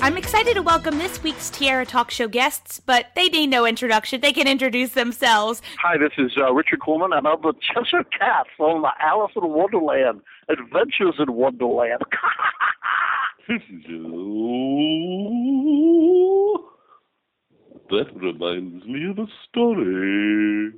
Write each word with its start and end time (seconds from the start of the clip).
I'm 0.00 0.16
excited 0.16 0.54
to 0.54 0.62
welcome 0.62 0.96
this 0.96 1.22
week's 1.22 1.50
Tiara 1.50 1.84
Talk 1.84 2.10
Show 2.10 2.26
guests, 2.26 2.80
but 2.80 3.08
they 3.14 3.28
need 3.28 3.48
no 3.48 3.66
introduction. 3.66 4.22
They 4.22 4.32
can 4.32 4.48
introduce 4.48 4.92
themselves. 4.92 5.60
Hi, 5.82 5.98
this 5.98 6.12
is 6.16 6.38
uh, 6.38 6.54
Richard 6.54 6.80
Coleman, 6.80 7.12
and 7.12 7.28
I'm 7.28 7.42
the 7.42 7.52
Cheshire 7.60 8.04
Cat 8.18 8.46
from 8.56 8.80
the 8.80 8.92
Alice 8.98 9.32
in 9.36 9.46
Wonderland, 9.46 10.22
Adventures 10.48 11.16
in 11.18 11.34
Wonderland. 11.34 12.00
that 17.90 18.06
reminds 18.14 18.84
me 18.86 19.08
of 19.10 19.18
a 19.18 19.26
story. 19.48 20.72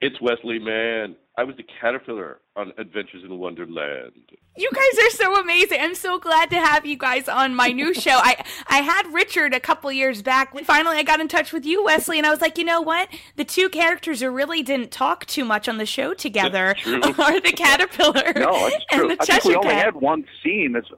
It's 0.00 0.20
Wesley 0.20 0.58
Mann. 0.58 1.14
I 1.36 1.44
was 1.44 1.54
the 1.56 1.64
caterpillar 1.80 2.40
on 2.56 2.72
Adventures 2.78 3.22
in 3.24 3.38
Wonderland. 3.38 4.12
You 4.56 4.68
guys 4.74 5.04
are 5.04 5.10
so 5.10 5.40
amazing. 5.40 5.78
I'm 5.80 5.94
so 5.94 6.18
glad 6.18 6.50
to 6.50 6.56
have 6.56 6.84
you 6.84 6.96
guys 6.96 7.28
on 7.28 7.54
my 7.54 7.68
new 7.68 7.94
show. 8.04 8.10
I 8.16 8.44
I 8.66 8.78
had 8.78 9.06
Richard 9.12 9.54
a 9.54 9.60
couple 9.60 9.92
years 9.92 10.20
back. 10.20 10.58
Finally, 10.64 10.96
I 10.96 11.04
got 11.04 11.20
in 11.20 11.28
touch 11.28 11.52
with 11.52 11.64
you, 11.64 11.84
Wesley, 11.84 12.18
and 12.18 12.26
I 12.26 12.30
was 12.30 12.40
like, 12.40 12.58
you 12.58 12.64
know 12.64 12.80
what? 12.80 13.08
The 13.36 13.44
two 13.44 13.68
characters 13.68 14.20
who 14.20 14.30
really 14.30 14.64
didn't 14.64 14.90
talk 14.90 15.26
too 15.26 15.44
much 15.44 15.68
on 15.68 15.78
the 15.78 15.86
show 15.86 16.12
together 16.12 16.70
are 16.86 17.40
the 17.40 17.52
caterpillar 17.56 18.32
no, 18.34 18.68
true. 18.90 19.08
and 19.08 19.10
the 19.10 19.22
I 19.22 19.24
think 19.24 19.24
Cheshire 19.24 19.48
we 19.50 19.54
only 19.56 19.68
Cat. 19.68 19.84
had 19.84 19.94
one 19.94 20.24
scene. 20.42 20.72
That's, 20.72 20.88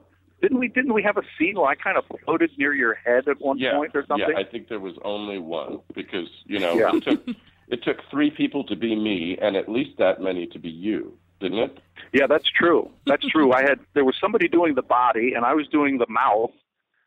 didn't 0.41 0.59
we? 0.59 0.67
Didn't 0.67 0.93
we 0.93 1.03
have 1.03 1.17
a 1.17 1.23
scene 1.37 1.55
where 1.55 1.67
I 1.67 1.75
kind 1.75 1.97
of 1.97 2.05
floated 2.25 2.51
near 2.57 2.73
your 2.73 2.95
head 2.95 3.27
at 3.27 3.39
one 3.39 3.57
yeah, 3.57 3.73
point 3.73 3.91
or 3.95 4.05
something? 4.07 4.27
Yeah, 4.29 4.39
I 4.39 4.43
think 4.43 4.67
there 4.67 4.79
was 4.79 4.95
only 5.03 5.39
one 5.39 5.79
because 5.93 6.27
you 6.45 6.59
know 6.59 6.73
Yeah. 6.73 6.91
it 6.95 7.03
took 7.03 7.27
it 7.67 7.83
took 7.83 7.97
three 8.09 8.31
people 8.31 8.63
to 8.65 8.75
be 8.75 8.95
me 8.95 9.37
and 9.41 9.55
at 9.55 9.69
least 9.69 9.97
that 9.99 10.21
many 10.21 10.47
to 10.47 10.59
be 10.59 10.69
you, 10.69 11.17
didn't 11.39 11.59
it? 11.59 11.79
Yeah, 12.13 12.27
that's 12.27 12.49
true. 12.49 12.89
That's 13.05 13.25
true. 13.27 13.53
I 13.53 13.61
had 13.61 13.79
there 13.93 14.05
was 14.05 14.15
somebody 14.19 14.47
doing 14.47 14.75
the 14.75 14.81
body, 14.81 15.33
and 15.35 15.45
I 15.45 15.53
was 15.53 15.67
doing 15.67 15.97
the 15.97 16.07
mouth, 16.09 16.51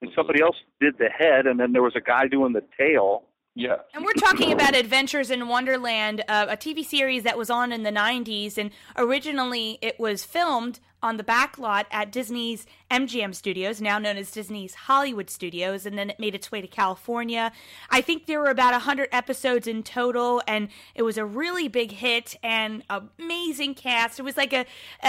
and 0.00 0.10
somebody 0.14 0.40
else 0.40 0.56
did 0.80 0.98
the 0.98 1.08
head, 1.08 1.46
and 1.46 1.58
then 1.60 1.72
there 1.72 1.82
was 1.82 1.96
a 1.96 2.00
guy 2.00 2.28
doing 2.28 2.52
the 2.52 2.62
tail. 2.78 3.24
Yeah. 3.56 3.76
And 3.94 4.04
we're 4.04 4.14
talking 4.14 4.52
about 4.52 4.74
Adventures 4.74 5.30
in 5.30 5.46
Wonderland, 5.46 6.24
uh, 6.28 6.46
a 6.48 6.56
TV 6.56 6.84
series 6.84 7.22
that 7.22 7.38
was 7.38 7.50
on 7.50 7.70
in 7.70 7.84
the 7.84 7.92
90s. 7.92 8.58
And 8.58 8.72
originally 8.96 9.78
it 9.80 10.00
was 10.00 10.24
filmed 10.24 10.80
on 11.04 11.18
the 11.18 11.22
back 11.22 11.58
lot 11.58 11.86
at 11.90 12.10
Disney's 12.10 12.66
MGM 12.90 13.34
Studios, 13.34 13.80
now 13.80 13.98
known 13.98 14.16
as 14.16 14.30
Disney's 14.30 14.74
Hollywood 14.74 15.28
Studios. 15.28 15.84
And 15.84 15.98
then 15.98 16.08
it 16.10 16.18
made 16.18 16.34
its 16.34 16.50
way 16.50 16.60
to 16.62 16.66
California. 16.66 17.52
I 17.90 18.00
think 18.00 18.24
there 18.26 18.40
were 18.40 18.50
about 18.50 18.72
100 18.72 19.08
episodes 19.12 19.66
in 19.66 19.82
total. 19.82 20.42
And 20.48 20.68
it 20.94 21.02
was 21.02 21.18
a 21.18 21.24
really 21.24 21.68
big 21.68 21.92
hit 21.92 22.36
and 22.42 22.82
amazing 22.88 23.74
cast. 23.74 24.18
It 24.18 24.22
was 24.22 24.38
like 24.38 24.54
a, 24.54 24.64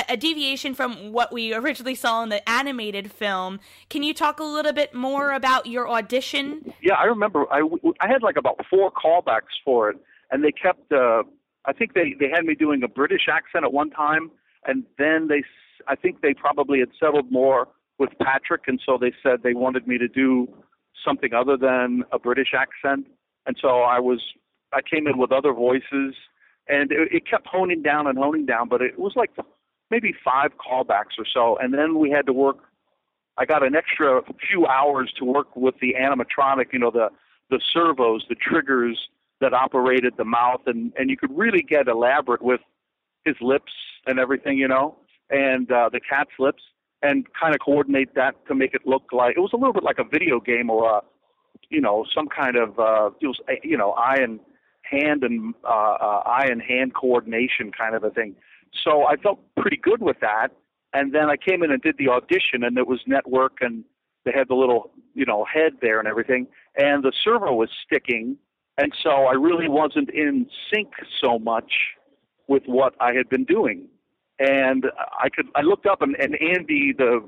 a 0.10 0.18
deviation 0.18 0.74
from 0.74 1.14
what 1.14 1.32
we 1.32 1.54
originally 1.54 1.96
saw 1.96 2.22
in 2.24 2.30
the 2.30 2.48
animated 2.50 3.12
film. 3.12 3.62
Can 3.90 4.04
you 4.04 4.14
talk 4.14 4.40
a 4.40 4.44
little 4.44 4.74
bit 4.74 4.94
more 4.94 5.32
about 5.32 5.66
your 5.66 5.90
audition? 5.90 6.74
Yeah, 6.82 6.96
I 6.96 7.06
remember. 7.06 7.46
I 7.52 7.62
I 8.02 8.08
had 8.08 8.22
like 8.22 8.36
about 8.38 8.60
four 8.70 8.92
callbacks 8.92 9.56
for 9.64 9.90
it, 9.90 9.98
and 10.32 10.44
they 10.44 10.52
kept. 10.52 10.92
Uh, 10.92 11.24
I 11.66 11.74
think 11.74 11.94
they 11.94 12.16
they 12.20 12.30
had 12.30 12.44
me 12.46 12.56
doing 12.56 12.84
a 12.84 12.88
British 12.88 13.28
accent 13.32 13.64
at 13.64 13.74
one 13.74 13.90
time, 13.90 14.32
and 14.66 14.84
then 14.98 15.28
they. 15.28 15.44
I 15.88 15.96
think 15.96 16.22
they 16.22 16.34
probably 16.34 16.80
had 16.80 16.90
settled 17.00 17.32
more 17.32 17.68
with 17.98 18.10
Patrick, 18.22 18.64
and 18.68 18.80
so 18.86 18.98
they 19.00 19.14
said 19.24 19.44
they 19.44 19.54
wanted 19.54 19.88
me 19.88 19.98
to 19.98 20.08
do 20.08 20.48
something 21.04 21.34
other 21.34 21.58
than 21.58 22.04
a 22.12 22.20
British 22.20 22.54
accent, 22.56 23.08
and 23.46 23.58
so 23.62 23.82
I 23.82 24.00
was. 24.00 24.22
I 24.74 24.82
came 24.82 25.08
in 25.08 25.18
with 25.18 25.32
other 25.32 25.54
voices, 25.54 26.16
and 26.68 26.92
it, 26.92 27.10
it 27.12 27.30
kept 27.30 27.48
honing 27.48 27.82
down 27.82 28.08
and 28.08 28.18
honing 28.18 28.46
down, 28.46 28.68
but 28.68 28.82
it 28.82 29.00
was 29.00 29.14
like 29.16 29.32
maybe 29.90 30.14
five 30.24 30.52
callbacks 30.58 31.18
or 31.18 31.26
so, 31.32 31.58
and 31.62 31.74
then 31.74 31.98
we 31.98 32.10
had 32.10 32.26
to 32.26 32.34
work 32.34 32.58
I 33.38 33.46
got 33.46 33.64
an 33.64 33.76
extra 33.76 34.22
few 34.48 34.66
hours 34.66 35.12
to 35.18 35.26
work 35.26 35.56
with 35.56 35.76
the 35.82 35.96
animatronic, 36.00 36.72
you 36.72 36.80
know, 36.80 36.92
the 36.92 37.10
the 37.50 37.60
servos, 37.74 38.26
the 38.28 38.36
triggers 38.36 39.10
that 39.40 39.54
operated 39.54 40.14
the 40.18 40.26
mouth, 40.26 40.62
and 40.66 40.94
and 40.98 41.10
you 41.10 41.18
could 41.18 41.36
really 41.38 41.62
get 41.62 41.88
elaborate 41.88 42.42
with 42.42 42.62
his 43.26 43.36
lips 43.42 43.74
and 44.08 44.20
everything, 44.20 44.58
you 44.58 44.68
know, 44.68 44.98
and 45.30 45.72
uh, 45.72 45.90
the 45.92 46.00
cat's 46.00 46.32
lips, 46.40 46.64
and 47.02 47.26
kind 47.40 47.54
of 47.54 47.62
coordinate 47.62 48.16
that 48.16 48.34
to 48.48 48.56
make 48.56 48.74
it 48.74 48.82
look 48.86 49.04
like 49.12 49.36
it 49.38 49.40
was 49.40 49.52
a 49.54 49.58
little 49.58 49.74
bit 49.74 49.84
like 49.84 50.00
a 50.00 50.04
video 50.04 50.40
game 50.40 50.70
or 50.70 50.90
a, 50.90 51.02
you 51.70 51.82
know, 51.82 52.06
some 52.16 52.28
kind 52.28 52.56
of 52.56 52.80
uh, 52.80 53.10
it 53.22 53.28
was, 53.28 53.40
uh, 53.50 53.54
you 53.64 53.78
know, 53.78 53.92
eye 53.92 54.18
and 54.20 54.40
hand 54.84 55.24
and 55.24 55.54
uh, 55.64 55.68
uh, 55.68 56.22
eye 56.26 56.48
and 56.50 56.62
hand 56.62 56.94
coordination 56.94 57.72
kind 57.72 57.96
of 57.96 58.04
a 58.04 58.10
thing. 58.12 58.36
So 58.84 59.06
I 59.06 59.16
felt 59.16 59.40
pretty 59.56 59.78
good 59.78 60.02
with 60.02 60.20
that. 60.22 60.50
And 60.94 61.14
then 61.14 61.30
I 61.30 61.36
came 61.36 61.62
in 61.62 61.72
and 61.72 61.82
did 61.82 61.98
the 61.98 62.08
audition, 62.08 62.64
and 62.64 62.78
it 62.78 62.88
was 62.88 63.02
network, 63.06 63.58
and 63.60 63.84
they 64.24 64.32
had 64.32 64.48
the 64.48 64.56
little, 64.56 64.92
you 65.14 65.26
know, 65.26 65.46
head 65.46 65.74
there 65.82 66.00
and 66.00 66.08
everything, 66.08 66.48
and 66.78 67.04
the 67.04 67.12
servo 67.24 67.54
was 67.54 67.70
sticking, 67.86 68.38
and 68.78 68.94
so 69.04 69.10
I 69.10 69.34
really 69.34 69.68
wasn't 69.68 70.10
in 70.10 70.48
sync 70.72 70.90
so 71.22 71.38
much 71.38 71.72
with 72.48 72.64
what 72.66 72.94
I 73.00 73.14
had 73.14 73.28
been 73.30 73.44
doing. 73.44 73.88
And 74.40 74.86
I 75.22 75.30
could, 75.30 75.48
I 75.56 75.62
looked 75.62 75.86
up, 75.86 76.02
and, 76.02 76.16
and 76.20 76.36
Andy, 76.42 76.94
the 76.94 77.28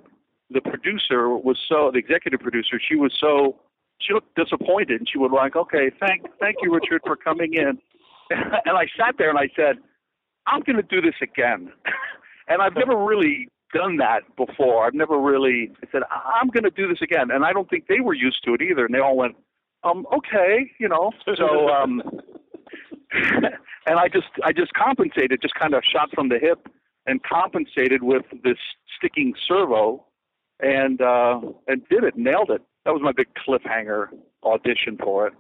the 0.49 0.61
producer, 0.61 1.29
was 1.29 1.57
so 1.67 1.89
the 1.91 1.99
executive 1.99 2.39
producer. 2.39 2.79
She 2.85 2.95
was 2.95 3.13
so 3.19 3.57
she 3.99 4.13
looked 4.13 4.35
disappointed, 4.35 4.99
and 4.99 5.09
she 5.09 5.17
was 5.17 5.31
like, 5.33 5.55
"Okay, 5.55 5.89
thank 5.99 6.25
thank 6.39 6.57
you, 6.61 6.73
Richard, 6.73 7.01
for 7.05 7.15
coming 7.15 7.53
in." 7.53 7.79
and 8.29 8.77
I 8.77 8.87
sat 8.97 9.15
there 9.17 9.29
and 9.29 9.39
I 9.39 9.49
said, 9.55 9.77
"I'm 10.45 10.61
going 10.61 10.75
to 10.75 10.83
do 10.83 11.01
this 11.01 11.15
again." 11.21 11.71
and 12.47 12.61
I've 12.61 12.75
never 12.75 12.95
really 12.97 13.49
done 13.73 13.97
that 13.97 14.21
before. 14.35 14.85
I've 14.85 14.93
never 14.93 15.19
really 15.19 15.71
I 15.83 15.87
said 15.91 16.03
I'm 16.11 16.47
going 16.49 16.63
to 16.63 16.71
do 16.71 16.87
this 16.87 17.01
again, 17.01 17.31
and 17.31 17.45
I 17.45 17.53
don't 17.53 17.69
think 17.69 17.87
they 17.87 17.99
were 17.99 18.13
used 18.13 18.43
to 18.45 18.53
it 18.53 18.61
either. 18.61 18.85
And 18.85 18.93
they 18.93 18.99
all 18.99 19.17
went, 19.17 19.35
"Um, 19.83 20.05
okay, 20.13 20.71
you 20.79 20.87
know." 20.87 21.11
So, 21.37 21.69
um, 21.69 22.01
and 23.13 23.99
I 23.99 24.07
just 24.07 24.27
I 24.43 24.51
just 24.51 24.73
compensated, 24.73 25.41
just 25.41 25.55
kind 25.55 25.73
of 25.73 25.83
shot 25.83 26.09
from 26.13 26.29
the 26.29 26.39
hip, 26.39 26.67
and 27.07 27.21
compensated 27.23 28.03
with 28.03 28.23
this 28.43 28.57
sticking 28.97 29.33
servo, 29.47 30.05
and 30.59 31.01
uh, 31.01 31.39
and 31.67 31.81
did 31.89 32.03
it, 32.03 32.17
nailed 32.17 32.51
it. 32.51 32.61
That 32.85 32.93
was 32.93 33.01
my 33.01 33.11
big 33.11 33.27
cliffhanger 33.35 34.07
audition 34.43 34.97
for 35.01 35.27
it. 35.27 35.33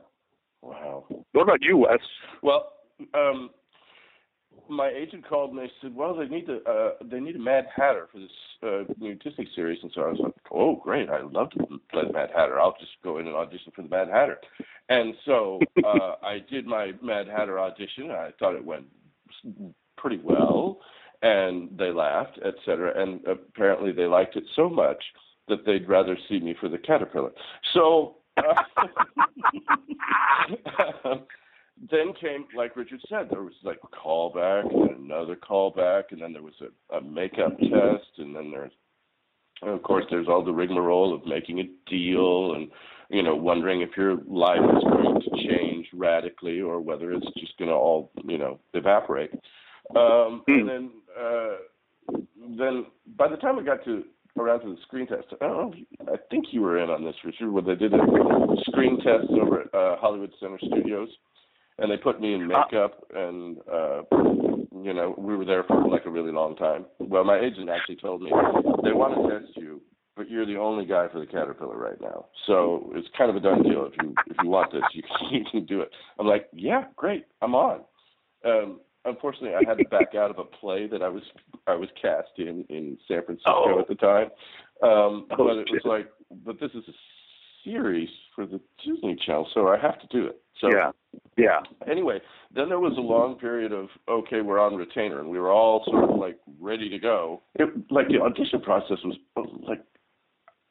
Wow. 0.61 1.05
What 1.33 1.43
about 1.43 1.61
you, 1.61 1.77
Wes? 1.77 1.99
Well, 2.41 2.73
um, 3.13 3.51
my 4.69 4.89
agent 4.89 5.27
called 5.27 5.51
and 5.51 5.59
they 5.59 5.71
said, 5.81 5.95
"Well, 5.95 6.15
they 6.15 6.27
need 6.27 6.47
to 6.47 6.61
uh, 6.63 6.91
they 7.03 7.19
need 7.19 7.35
a 7.35 7.39
Mad 7.39 7.67
Hatter 7.73 8.07
for 8.11 8.19
this 8.19 8.31
uh, 8.63 8.93
new 8.99 9.15
Disney 9.15 9.47
series." 9.55 9.79
And 9.81 9.91
so 9.93 10.01
I 10.01 10.07
was 10.07 10.19
like, 10.19 10.33
"Oh, 10.51 10.75
great! 10.75 11.09
I'd 11.09 11.25
love 11.25 11.51
to 11.51 11.65
play 11.91 12.03
the 12.05 12.13
Mad 12.13 12.29
Hatter. 12.35 12.59
I'll 12.59 12.75
just 12.79 12.91
go 13.03 13.17
in 13.19 13.27
and 13.27 13.35
audition 13.35 13.71
for 13.75 13.81
the 13.81 13.89
Mad 13.89 14.09
Hatter." 14.09 14.39
And 14.89 15.13
so 15.25 15.59
uh, 15.85 16.15
I 16.23 16.39
did 16.49 16.65
my 16.65 16.93
Mad 17.01 17.27
Hatter 17.27 17.59
audition. 17.59 18.11
I 18.11 18.31
thought 18.39 18.55
it 18.55 18.65
went 18.65 18.85
pretty 19.97 20.19
well, 20.23 20.79
and 21.21 21.69
they 21.77 21.91
laughed, 21.91 22.39
etc. 22.45 23.01
And 23.01 23.25
apparently, 23.25 23.91
they 23.91 24.05
liked 24.05 24.35
it 24.35 24.43
so 24.55 24.69
much 24.69 25.03
that 25.47 25.65
they'd 25.65 25.87
rather 25.87 26.17
see 26.29 26.39
me 26.39 26.55
for 26.59 26.69
the 26.69 26.77
Caterpillar. 26.77 27.31
So. 27.73 28.17
Uh, 28.37 28.53
then 31.91 32.13
came, 32.19 32.45
like 32.55 32.75
Richard 32.75 33.01
said, 33.07 33.27
there 33.29 33.43
was 33.43 33.53
like 33.63 33.79
a 33.83 33.87
callback 33.87 34.71
and 34.73 35.05
another 35.05 35.35
callback, 35.35 36.05
and 36.11 36.21
then 36.21 36.33
there 36.33 36.41
was 36.41 36.53
a, 36.61 36.95
a 36.95 37.01
makeup 37.01 37.57
test, 37.59 38.17
and 38.17 38.35
then 38.35 38.51
there's, 38.51 38.71
and 39.61 39.71
of 39.71 39.83
course, 39.83 40.05
there's 40.09 40.27
all 40.27 40.43
the 40.43 40.51
rigmarole 40.51 41.13
of 41.13 41.25
making 41.25 41.59
a 41.59 41.89
deal 41.89 42.53
and, 42.53 42.69
you 43.09 43.23
know, 43.23 43.35
wondering 43.35 43.81
if 43.81 43.89
your 43.95 44.17
life 44.27 44.59
is 44.59 44.83
going 44.83 45.21
to 45.21 45.47
change 45.47 45.87
radically 45.93 46.61
or 46.61 46.79
whether 46.79 47.11
it's 47.11 47.25
just 47.37 47.57
going 47.57 47.69
to 47.69 47.75
all, 47.75 48.11
you 48.23 48.37
know, 48.37 48.59
evaporate. 48.73 49.31
Um, 49.95 50.43
and 50.47 50.67
then, 50.67 50.91
uh, 51.19 52.17
then 52.57 52.85
by 53.17 53.27
the 53.27 53.37
time 53.37 53.59
I 53.59 53.63
got 53.63 53.83
to 53.85 54.03
around 54.37 54.61
to 54.61 54.67
the 54.67 54.81
screen 54.83 55.07
test, 55.07 55.25
I 55.41 55.47
don't 55.47 55.57
know. 55.57 55.73
If, 55.75 56.07
I 56.07 56.17
think 56.29 56.45
you 56.51 56.61
were 56.61 56.77
in 56.77 56.89
on 56.89 57.03
this, 57.03 57.15
Richard, 57.23 57.51
where 57.51 57.63
they 57.63 57.75
did 57.75 57.93
a 57.93 57.97
screen 58.67 58.97
test 58.97 59.31
over 59.41 59.61
at 59.61 59.73
uh, 59.73 59.97
Hollywood 59.99 60.31
Center 60.39 60.59
Studios, 60.59 61.09
and 61.79 61.91
they 61.91 61.97
put 61.97 62.21
me 62.21 62.33
in 62.33 62.47
makeup, 62.47 63.03
and 63.13 63.57
uh, 63.71 64.01
you 64.81 64.93
know 64.93 65.15
we 65.17 65.35
were 65.35 65.45
there 65.45 65.63
for 65.63 65.87
like 65.87 66.05
a 66.05 66.09
really 66.09 66.31
long 66.31 66.55
time. 66.55 66.85
Well, 66.99 67.23
my 67.23 67.39
agent 67.39 67.69
actually 67.69 67.97
told 67.97 68.21
me 68.21 68.31
they 68.83 68.93
want 68.93 69.15
to 69.15 69.39
test 69.39 69.57
you, 69.57 69.81
but 70.15 70.29
you're 70.29 70.45
the 70.45 70.57
only 70.57 70.85
guy 70.85 71.07
for 71.11 71.19
the 71.19 71.25
Caterpillar 71.25 71.77
right 71.77 71.99
now, 71.99 72.25
so 72.45 72.91
it's 72.95 73.07
kind 73.17 73.29
of 73.29 73.35
a 73.35 73.39
done 73.39 73.63
deal. 73.63 73.89
If 73.91 73.93
you 74.01 74.13
if 74.27 74.37
you 74.43 74.49
want 74.49 74.71
this, 74.71 74.83
you 74.93 75.03
can, 75.19 75.29
you 75.31 75.45
can 75.49 75.65
do 75.65 75.81
it. 75.81 75.89
I'm 76.19 76.27
like, 76.27 76.47
yeah, 76.53 76.85
great, 76.95 77.25
I'm 77.41 77.55
on. 77.55 77.81
Um, 78.45 78.79
unfortunately, 79.07 79.55
I 79.55 79.67
had 79.67 79.77
to 79.77 79.85
back 79.85 80.15
out 80.15 80.29
of 80.31 80.39
a 80.39 80.43
play 80.43 80.87
that 80.87 81.01
I 81.01 81.09
was 81.09 81.23
I 81.67 81.75
was 81.75 81.89
cast 82.01 82.29
in 82.37 82.63
in 82.69 82.97
San 83.07 83.23
Francisco 83.25 83.75
Oh. 83.75 83.79
at 83.79 83.87
the 83.87 83.95
time. 83.95 84.29
Um, 84.83 85.25
Oh, 85.31 85.37
but 85.37 85.57
it 85.57 85.67
was 85.71 85.81
shit. 85.81 85.85
like, 85.85 86.09
but 86.45 86.59
this 86.59 86.71
is 86.73 86.83
a 86.87 86.93
series 87.63 88.09
for 88.35 88.45
the 88.45 88.59
Disney 88.85 89.15
Channel, 89.25 89.47
so 89.53 89.67
I 89.67 89.77
have 89.77 89.99
to 89.99 90.07
do 90.07 90.25
it. 90.27 90.39
So 90.61 90.69
yeah, 90.71 90.91
yeah. 91.37 91.59
anyway, 91.89 92.19
then 92.53 92.69
there 92.69 92.79
was 92.79 92.97
a 92.97 93.01
long 93.01 93.35
period 93.35 93.71
of 93.73 93.89
okay, 94.09 94.41
we're 94.41 94.59
on 94.59 94.75
retainer, 94.75 95.19
and 95.19 95.29
we 95.29 95.39
were 95.39 95.51
all 95.51 95.83
sort 95.85 96.09
of 96.09 96.17
like 96.17 96.39
ready 96.59 96.89
to 96.89 96.99
go. 96.99 97.41
It, 97.55 97.69
like 97.91 98.07
the 98.07 98.21
audition 98.21 98.61
process 98.61 98.97
was 99.03 99.17
like, 99.67 99.83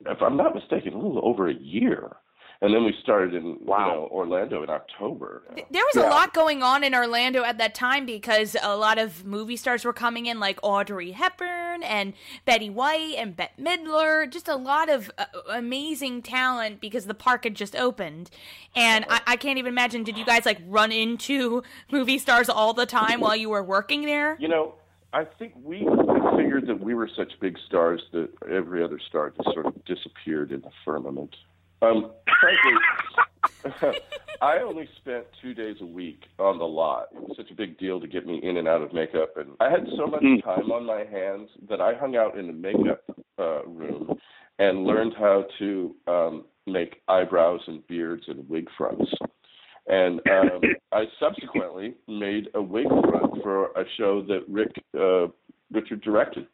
if 0.06 0.20
I'm 0.22 0.36
not 0.36 0.54
mistaken, 0.54 0.92
a 0.94 0.96
little 0.96 1.20
over 1.24 1.48
a 1.48 1.54
year, 1.54 2.16
and 2.62 2.72
then 2.74 2.84
we 2.84 2.94
started 3.02 3.34
in 3.34 3.58
Wow. 3.60 3.86
you 3.88 3.92
know 3.94 4.08
Orlando 4.10 4.62
in 4.62 4.70
October. 4.70 5.42
There 5.70 5.82
was 5.94 5.96
a 5.96 6.08
lot 6.08 6.32
going 6.32 6.62
on 6.62 6.82
in 6.82 6.94
Orlando 6.94 7.42
at 7.42 7.58
that 7.58 7.74
time 7.74 8.06
because 8.06 8.56
a 8.62 8.76
lot 8.76 8.98
of 8.98 9.24
movie 9.24 9.56
stars 9.56 9.84
were 9.84 9.92
coming 9.92 10.26
in, 10.26 10.40
like 10.40 10.58
Audrey 10.62 11.12
Hepburn 11.12 11.82
and 11.82 12.14
Betty 12.44 12.70
White 12.70 13.14
and 13.18 13.36
Bette 13.36 13.52
Midler. 13.60 14.30
Just 14.30 14.48
a 14.48 14.56
lot 14.56 14.88
of 14.88 15.10
uh, 15.18 15.26
amazing 15.50 16.22
talent 16.22 16.80
because 16.80 17.06
the 17.06 17.14
park 17.14 17.44
had 17.44 17.54
just 17.54 17.76
opened. 17.76 18.30
And 18.74 19.04
I, 19.08 19.20
I 19.26 19.36
can't 19.36 19.58
even 19.58 19.72
imagine. 19.72 20.02
Did 20.02 20.16
you 20.16 20.24
guys 20.24 20.46
like 20.46 20.58
run 20.66 20.92
into 20.92 21.62
movie 21.90 22.18
stars 22.18 22.48
all 22.48 22.72
the 22.72 22.86
time 22.86 23.20
while 23.20 23.36
you 23.36 23.50
were 23.50 23.62
working 23.62 24.02
there? 24.06 24.36
You 24.40 24.48
know, 24.48 24.74
I 25.12 25.24
think 25.24 25.54
we 25.62 25.86
figured 26.36 26.66
that 26.66 26.80
we 26.80 26.94
were 26.94 27.08
such 27.16 27.32
big 27.40 27.56
stars 27.66 28.02
that 28.12 28.28
every 28.50 28.82
other 28.82 29.00
star 29.08 29.30
just 29.30 29.52
sort 29.52 29.66
of 29.66 29.84
disappeared 29.84 30.52
in 30.52 30.60
the 30.60 30.70
firmament. 30.84 31.34
Um, 31.82 32.12
frankly, 32.40 33.98
I 34.42 34.58
only 34.58 34.88
spent 34.98 35.24
two 35.42 35.54
days 35.54 35.76
a 35.80 35.86
week 35.86 36.22
on 36.38 36.58
the 36.58 36.64
lot. 36.64 37.08
It 37.14 37.20
was 37.28 37.36
such 37.36 37.50
a 37.50 37.54
big 37.54 37.78
deal 37.78 38.00
to 38.00 38.06
get 38.06 38.26
me 38.26 38.40
in 38.42 38.56
and 38.56 38.68
out 38.68 38.82
of 38.82 38.92
makeup, 38.92 39.36
and 39.36 39.50
I 39.60 39.70
had 39.70 39.86
so 39.96 40.06
much 40.06 40.22
Mm. 40.22 40.42
time 40.42 40.72
on 40.72 40.84
my 40.86 41.04
hands 41.04 41.50
that 41.68 41.80
I 41.80 41.94
hung 41.94 42.16
out 42.16 42.38
in 42.38 42.46
the 42.46 42.52
makeup 42.52 43.02
uh, 43.38 43.64
room 43.64 44.18
and 44.58 44.84
learned 44.84 45.14
how 45.18 45.44
to 45.58 45.94
um, 46.06 46.44
make 46.66 47.02
eyebrows 47.08 47.60
and 47.66 47.86
beards 47.86 48.24
and 48.28 48.48
wig 48.48 48.68
fronts. 48.76 49.10
And 49.88 50.20
um, 50.30 50.60
I 50.92 51.04
subsequently 51.20 51.94
made 52.08 52.48
a 52.54 52.62
wig 52.62 52.88
front 52.88 53.42
for 53.42 53.66
a 53.72 53.84
show 53.96 54.22
that 54.22 54.40
Rick 54.48 54.72
uh, 54.98 55.26
Richard 55.70 56.00
directed. 56.00 56.46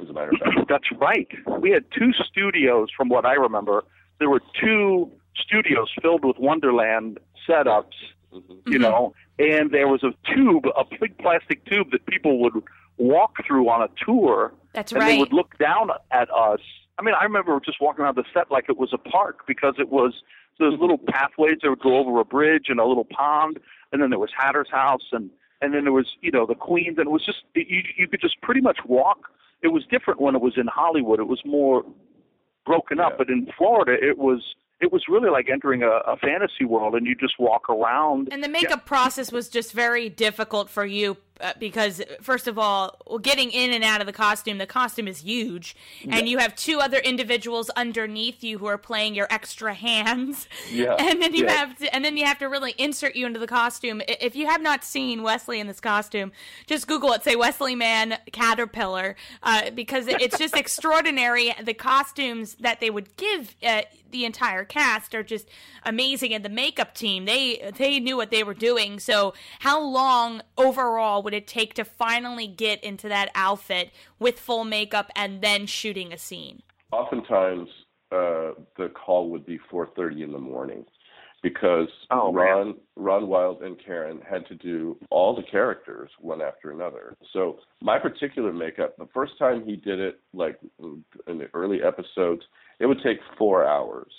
As 0.00 0.08
a 0.08 0.12
matter 0.12 0.30
of 0.30 0.38
fact, 0.38 0.68
That's 0.68 0.84
right. 1.00 1.26
We 1.60 1.70
had 1.70 1.84
two 1.98 2.12
studios, 2.30 2.88
from 2.96 3.08
what 3.08 3.24
I 3.24 3.32
remember. 3.32 3.82
There 4.18 4.28
were 4.28 4.42
two 4.60 5.10
studios 5.36 5.88
filled 6.02 6.24
with 6.24 6.38
Wonderland 6.38 7.18
setups, 7.48 7.94
Mhm. 8.32 8.60
you 8.66 8.78
know, 8.78 9.14
and 9.38 9.70
there 9.70 9.88
was 9.88 10.02
a 10.02 10.12
tube, 10.34 10.66
a 10.76 10.84
big 11.00 11.16
plastic 11.18 11.64
tube 11.64 11.90
that 11.92 12.04
people 12.06 12.38
would 12.40 12.62
walk 12.98 13.44
through 13.46 13.68
on 13.68 13.82
a 13.82 13.88
tour, 14.04 14.52
That's 14.72 14.92
and 14.92 15.00
they 15.02 15.18
would 15.18 15.32
look 15.32 15.56
down 15.58 15.90
at 16.10 16.28
us. 16.30 16.60
I 16.98 17.02
mean, 17.02 17.14
I 17.18 17.22
remember 17.22 17.58
just 17.60 17.80
walking 17.80 18.04
around 18.04 18.16
the 18.16 18.24
set 18.34 18.50
like 18.50 18.68
it 18.68 18.76
was 18.76 18.92
a 18.92 18.98
park 18.98 19.46
because 19.46 19.76
it 19.78 19.88
was 19.88 20.22
those 20.58 20.78
little 20.80 20.98
pathways 20.98 21.58
that 21.62 21.70
would 21.70 21.78
go 21.78 21.96
over 21.96 22.18
a 22.18 22.24
bridge 22.24 22.68
and 22.68 22.80
a 22.80 22.84
little 22.84 23.04
pond, 23.04 23.60
and 23.92 24.02
then 24.02 24.10
there 24.10 24.18
was 24.18 24.30
Hatter's 24.36 24.68
house, 24.70 25.08
and 25.12 25.30
and 25.62 25.72
then 25.74 25.84
there 25.84 25.92
was 25.92 26.16
you 26.20 26.32
know 26.32 26.44
the 26.44 26.56
Queens, 26.56 26.98
and 26.98 27.06
it 27.06 27.10
was 27.10 27.24
just 27.24 27.44
you 27.54 27.82
you 27.96 28.08
could 28.08 28.20
just 28.20 28.40
pretty 28.42 28.60
much 28.60 28.84
walk. 28.84 29.30
It 29.62 29.68
was 29.68 29.86
different 29.86 30.20
when 30.20 30.34
it 30.34 30.40
was 30.40 30.56
in 30.58 30.66
Hollywood. 30.66 31.20
It 31.20 31.28
was 31.28 31.44
more 31.44 31.84
broken 32.68 33.00
up, 33.00 33.12
Yeah. 33.12 33.16
but 33.18 33.28
in 33.30 33.48
Florida, 33.58 33.94
it 34.00 34.18
was 34.18 34.40
it 34.80 34.92
was 34.92 35.02
really 35.08 35.28
like 35.28 35.48
entering 35.50 35.82
a, 35.82 35.90
a 36.14 36.16
fantasy 36.18 36.64
world, 36.64 36.94
and 36.94 37.04
you 37.04 37.14
just 37.16 37.34
walk 37.40 37.68
around. 37.68 38.28
And 38.30 38.44
the 38.44 38.48
makeup 38.48 38.86
process 38.86 39.32
was 39.32 39.48
just 39.48 39.72
very 39.72 40.08
difficult 40.08 40.70
for 40.70 40.84
you 40.86 41.16
uh, 41.40 41.52
because, 41.58 42.02
first 42.20 42.46
of 42.46 42.58
all, 42.58 42.96
getting 43.22 43.50
in 43.50 43.72
and 43.72 43.84
out 43.84 44.00
of 44.00 44.06
the 44.06 44.12
costume, 44.12 44.58
the 44.58 44.66
costume 44.66 45.06
is 45.08 45.18
huge, 45.20 45.76
and 46.08 46.28
you 46.28 46.38
have 46.38 46.54
two 46.56 46.80
other 46.80 46.98
individuals 46.98 47.70
underneath 47.70 48.42
you 48.44 48.58
who 48.58 48.66
are 48.66 48.78
playing 48.78 49.14
your 49.14 49.26
extra 49.30 49.74
hands. 49.74 50.48
Yeah. 50.70 50.94
And 51.08 51.22
then 51.22 51.34
you 51.34 51.44
Yeah. 51.44 51.52
have 51.52 51.78
to, 51.78 51.94
and 51.94 52.04
then 52.04 52.16
you 52.16 52.24
have 52.26 52.38
to 52.38 52.46
really 52.48 52.74
insert 52.78 53.16
you 53.16 53.26
into 53.26 53.38
the 53.38 53.46
costume. 53.46 54.02
If 54.08 54.36
you 54.36 54.46
have 54.46 54.60
not 54.60 54.84
seen 54.84 55.22
Wesley 55.22 55.58
in 55.60 55.66
this 55.66 55.80
costume, 55.80 56.32
just 56.66 56.86
Google 56.86 57.12
it. 57.12 57.22
Say 57.24 57.34
Wesley 57.36 57.74
Mann 57.74 58.18
Caterpillar, 58.32 59.16
uh, 59.42 59.70
because 59.70 60.06
it's 60.06 60.38
just 60.38 60.56
extraordinary. 60.64 61.54
The 61.62 61.74
costumes 61.74 62.54
that 62.60 62.80
they 62.80 62.90
would 62.90 63.16
give 63.16 63.54
uh, 63.62 63.82
the 64.10 64.24
entire 64.24 64.64
cast 64.64 65.14
are 65.14 65.22
just 65.22 65.48
amazing, 65.84 66.34
and 66.34 66.44
the 66.44 66.48
makeup 66.48 66.94
team 66.94 67.24
they 67.24 67.70
they 67.76 68.00
knew 68.00 68.16
what 68.16 68.30
they 68.30 68.42
were 68.42 68.54
doing. 68.54 68.98
So, 68.98 69.34
how 69.60 69.80
long 69.80 70.42
overall 70.56 71.22
would 71.28 71.34
it 71.34 71.46
take 71.46 71.74
to 71.74 71.84
finally 71.84 72.46
get 72.46 72.82
into 72.82 73.06
that 73.06 73.30
outfit 73.34 73.90
with 74.18 74.40
full 74.40 74.64
makeup 74.64 75.10
and 75.14 75.42
then 75.42 75.66
shooting 75.66 76.10
a 76.10 76.16
scene? 76.16 76.62
oftentimes 76.90 77.68
uh, 78.12 78.52
the 78.78 78.88
call 78.94 79.28
would 79.28 79.44
be 79.44 79.58
4:30 79.70 80.22
in 80.22 80.32
the 80.32 80.38
morning 80.38 80.86
because 81.42 81.88
Oh, 82.10 82.32
man. 82.32 82.46
Ron 82.46 82.74
Ron 82.96 83.26
Wild 83.28 83.62
and 83.62 83.76
Karen 83.84 84.22
had 84.26 84.46
to 84.46 84.54
do 84.54 84.96
all 85.10 85.36
the 85.36 85.42
characters 85.42 86.08
one 86.18 86.40
after 86.40 86.70
another. 86.70 87.14
So 87.34 87.58
my 87.82 87.98
particular 87.98 88.50
makeup, 88.50 88.96
the 88.96 89.08
first 89.12 89.32
time 89.38 89.66
he 89.66 89.76
did 89.76 89.98
it, 90.00 90.20
like 90.32 90.58
in 90.80 91.36
the 91.36 91.48
early 91.52 91.82
episodes, 91.82 92.40
it 92.80 92.86
would 92.86 93.02
take 93.04 93.18
four 93.36 93.66
hours 93.66 94.10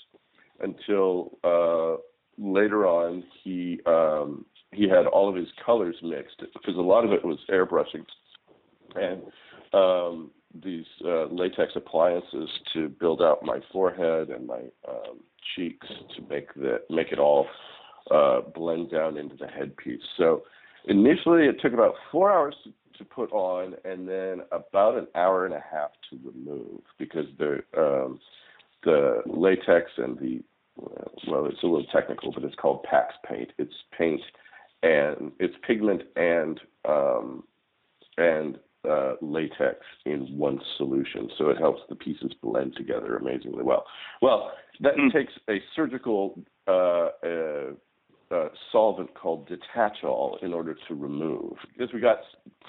until 0.59 1.39
uh, 1.43 1.97
later 2.37 2.85
on 2.85 3.23
he 3.43 3.79
um, 3.87 4.45
he 4.71 4.87
had 4.87 5.05
all 5.07 5.29
of 5.29 5.35
his 5.35 5.47
colors 5.65 5.95
mixed 6.01 6.39
because 6.53 6.75
a 6.75 6.81
lot 6.81 7.03
of 7.05 7.11
it 7.11 7.25
was 7.25 7.39
airbrushing 7.49 8.05
and 8.95 9.23
um, 9.73 10.31
these 10.63 10.85
uh, 11.05 11.25
latex 11.25 11.73
appliances 11.75 12.49
to 12.73 12.89
build 12.89 13.21
out 13.21 13.43
my 13.43 13.59
forehead 13.71 14.29
and 14.29 14.47
my 14.47 14.61
um, 14.87 15.19
cheeks 15.55 15.87
to 16.15 16.21
make 16.29 16.53
the 16.55 16.81
make 16.89 17.11
it 17.11 17.19
all 17.19 17.47
uh, 18.11 18.41
blend 18.55 18.91
down 18.91 19.17
into 19.17 19.35
the 19.35 19.47
headpiece. 19.47 20.01
So 20.17 20.43
initially, 20.87 21.45
it 21.45 21.57
took 21.61 21.73
about 21.73 21.93
four 22.11 22.31
hours 22.31 22.55
to, 22.63 22.71
to 22.97 23.05
put 23.05 23.31
on, 23.31 23.75
and 23.85 24.07
then 24.07 24.41
about 24.51 24.97
an 24.97 25.07
hour 25.15 25.45
and 25.45 25.53
a 25.53 25.63
half 25.71 25.91
to 26.09 26.19
remove 26.23 26.81
because 26.97 27.25
the 27.37 27.59
um, 27.77 28.19
the 28.83 29.21
latex 29.25 29.91
and 29.97 30.17
the 30.17 30.41
well, 31.27 31.45
it's 31.45 31.61
a 31.61 31.67
little 31.67 31.85
technical, 31.93 32.31
but 32.31 32.43
it's 32.43 32.55
called 32.55 32.83
Pax 32.83 33.13
paint. 33.27 33.51
It's 33.57 33.73
paint 33.97 34.21
and 34.83 35.31
it's 35.39 35.55
pigment 35.65 36.03
and 36.15 36.59
um, 36.87 37.43
and 38.17 38.57
uh, 38.89 39.13
latex 39.21 39.79
in 40.05 40.21
one 40.37 40.59
solution, 40.77 41.29
so 41.37 41.49
it 41.49 41.57
helps 41.57 41.81
the 41.89 41.95
pieces 41.95 42.31
blend 42.41 42.75
together 42.77 43.17
amazingly 43.17 43.63
well. 43.63 43.85
Well, 44.21 44.51
that 44.81 44.95
Mm. 44.95 45.11
takes 45.11 45.33
a 45.49 45.61
surgical 45.75 46.39
uh, 46.67 47.09
uh, 47.23 47.71
uh, 48.31 48.49
solvent 48.71 49.13
called 49.15 49.49
Detachol 49.49 50.41
in 50.43 50.53
order 50.53 50.75
to 50.87 50.95
remove. 50.95 51.57
As 51.79 51.91
we 51.93 51.99
got 51.99 52.19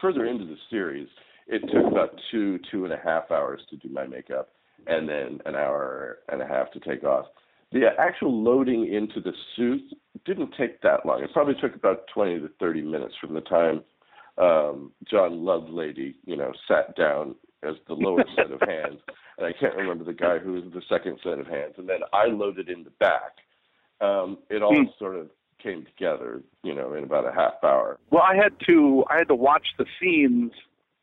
further 0.00 0.26
into 0.26 0.45
the 0.45 0.57
series, 0.69 1.09
it 1.47 1.61
took 1.73 1.87
about 1.87 2.21
two 2.31 2.59
two 2.71 2.85
and 2.85 2.93
a 2.93 2.97
half 3.02 3.31
hours 3.31 3.61
to 3.71 3.76
do 3.76 3.88
my 3.88 4.07
makeup, 4.07 4.49
and 4.87 5.09
then 5.09 5.40
an 5.47 5.55
hour 5.55 6.19
and 6.31 6.43
a 6.43 6.47
half 6.47 6.71
to 6.73 6.81
take 6.81 7.05
off. 7.05 7.26
The 7.73 7.83
actual 7.99 8.43
loading 8.43 8.93
into 8.93 9.21
the 9.21 9.33
suit 9.55 9.83
didn't 10.25 10.55
take 10.59 10.81
that 10.83 11.07
long. 11.07 11.23
It 11.23 11.33
probably 11.33 11.55
took 11.61 11.75
about 11.75 12.07
20 12.14 12.40
to 12.40 12.50
30 12.59 12.83
minutes 12.83 13.14
from 13.21 13.35
the 13.35 13.40
time 13.43 13.83
um, 14.38 14.93
John 15.09 15.40
Lovelady, 15.40 16.14
you 16.25 16.37
know, 16.37 16.52
sat 16.67 16.97
down 16.97 17.35
as 17.62 17.75
the 17.87 17.95
lower 17.95 18.25
set 18.37 18.50
of 18.50 18.61
hands, 18.61 19.00
and 19.38 19.47
I 19.47 19.52
can't 19.59 19.75
remember 19.76 20.05
the 20.05 20.12
guy 20.14 20.38
who 20.38 20.52
was 20.55 20.64
the 20.73 20.83
second 20.88 21.19
set 21.23 21.38
of 21.38 21.47
hands, 21.47 21.75
and 21.76 21.88
then 21.88 22.00
I 22.12 22.26
loaded 22.26 22.69
in 22.69 22.85
the 22.85 22.90
back. 22.90 23.37
Um, 24.00 24.38
it 24.49 24.62
all 24.62 24.75
Hmm. 24.76 24.99
sort 24.99 25.17
of 25.17 25.29
came 25.62 25.85
together, 25.85 26.43
you 26.62 26.75
know, 26.75 26.95
in 26.95 27.05
about 27.05 27.26
a 27.26 27.33
half 27.33 27.62
hour. 27.62 27.99
Well, 28.11 28.23
I 28.23 28.35
had 28.35 28.55
to 28.67 29.05
I 29.11 29.19
had 29.19 29.29
to 29.29 29.35
watch 29.35 29.67
the 29.79 29.85
scenes, 30.00 30.52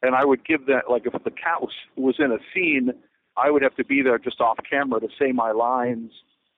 and 0.02 0.16
I 0.16 0.26
would 0.26 0.44
give 0.46 0.66
that 0.66 0.90
like 0.90 1.06
if 1.06 1.14
the 1.24 1.30
cat 1.30 1.62
was, 1.62 1.74
was 1.96 2.16
in 2.18 2.32
a 2.32 2.40
scene, 2.54 2.92
I 3.36 3.52
would 3.52 3.62
have 3.62 3.76
to 3.76 3.86
be 3.86 4.02
there 4.02 4.18
just 4.18 4.42
off 4.42 4.58
camera 4.68 5.00
to 5.00 5.10
say 5.20 5.32
my 5.32 5.52
lines, 5.52 6.12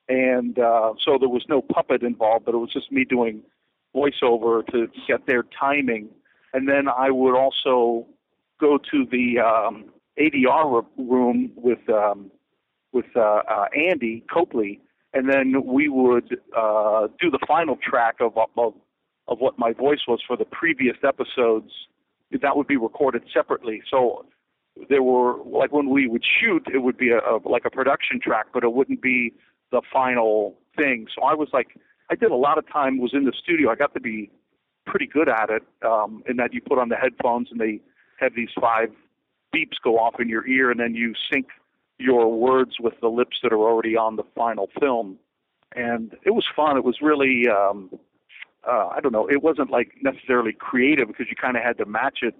and 0.09 0.57
uh, 0.57 0.93
so 1.05 1.17
there 1.19 1.29
was 1.29 1.45
no 1.47 1.61
puppet 1.61 2.01
involved, 2.01 2.45
but 2.45 2.55
it 2.55 2.57
was 2.57 2.73
just 2.73 2.91
me 2.91 3.05
doing 3.05 3.41
voiceover 3.95 4.65
to 4.71 4.87
get 5.07 5.25
their 5.27 5.43
timing, 5.57 6.09
and 6.53 6.67
then 6.67 6.87
I 6.89 7.11
would 7.11 7.35
also 7.35 8.07
go 8.59 8.79
to 8.91 9.05
the 9.09 9.39
um, 9.39 9.85
ADR 10.19 10.85
room 10.97 11.51
with 11.55 11.87
um, 11.89 12.31
with 12.91 13.05
uh, 13.15 13.41
uh, 13.49 13.65
Andy 13.75 14.23
Copley, 14.31 14.81
and 15.13 15.29
then 15.29 15.63
we 15.63 15.89
would 15.89 16.37
uh, 16.57 17.07
do 17.19 17.29
the 17.29 17.39
final 17.47 17.77
track 17.77 18.15
of, 18.19 18.35
of 18.37 18.73
of 19.27 19.39
what 19.39 19.59
my 19.59 19.73
voice 19.73 19.99
was 20.07 20.21
for 20.25 20.35
the 20.35 20.45
previous 20.45 20.97
episodes. 21.07 21.71
That 22.41 22.57
would 22.57 22.67
be 22.67 22.77
recorded 22.77 23.23
separately. 23.33 23.81
So 23.89 24.25
there 24.89 25.03
were 25.03 25.37
like 25.45 25.71
when 25.71 25.89
we 25.89 26.07
would 26.07 26.23
shoot, 26.39 26.67
it 26.73 26.79
would 26.79 26.97
be 26.97 27.09
a, 27.09 27.19
a 27.19 27.39
like 27.45 27.65
a 27.65 27.69
production 27.69 28.19
track, 28.19 28.47
but 28.53 28.63
it 28.63 28.73
wouldn't 28.73 29.01
be 29.01 29.33
the 29.71 29.81
final 29.91 30.55
thing. 30.75 31.07
So 31.15 31.23
I 31.23 31.33
was 31.33 31.49
like, 31.53 31.77
I 32.09 32.15
did 32.15 32.31
a 32.31 32.35
lot 32.35 32.57
of 32.57 32.67
time 32.71 32.99
was 32.99 33.11
in 33.13 33.25
the 33.25 33.33
studio. 33.37 33.69
I 33.69 33.75
got 33.75 33.93
to 33.93 33.99
be 33.99 34.31
pretty 34.85 35.07
good 35.07 35.29
at 35.29 35.49
it. 35.49 35.63
Um, 35.85 36.23
in 36.27 36.37
that 36.37 36.53
you 36.53 36.61
put 36.61 36.79
on 36.79 36.89
the 36.89 36.95
headphones 36.95 37.49
and 37.51 37.59
they 37.59 37.81
have 38.19 38.33
these 38.35 38.49
five 38.59 38.89
beeps 39.55 39.77
go 39.83 39.97
off 39.97 40.19
in 40.19 40.29
your 40.29 40.47
ear, 40.47 40.71
and 40.71 40.79
then 40.79 40.95
you 40.95 41.13
sync 41.31 41.47
your 41.97 42.31
words 42.31 42.75
with 42.79 42.93
the 43.01 43.07
lips 43.07 43.37
that 43.43 43.51
are 43.51 43.57
already 43.57 43.95
on 43.95 44.15
the 44.15 44.23
final 44.35 44.69
film. 44.79 45.17
And 45.75 46.15
it 46.25 46.31
was 46.31 46.45
fun. 46.55 46.77
It 46.77 46.83
was 46.83 46.97
really, 47.01 47.47
um, 47.47 47.89
uh, 48.67 48.87
I 48.87 48.99
don't 49.01 49.11
know, 49.11 49.29
it 49.29 49.43
wasn't 49.43 49.69
like 49.69 49.91
necessarily 50.01 50.53
creative 50.53 51.07
because 51.07 51.27
you 51.29 51.35
kind 51.35 51.57
of 51.57 51.63
had 51.63 51.77
to 51.77 51.85
match 51.85 52.19
it, 52.21 52.35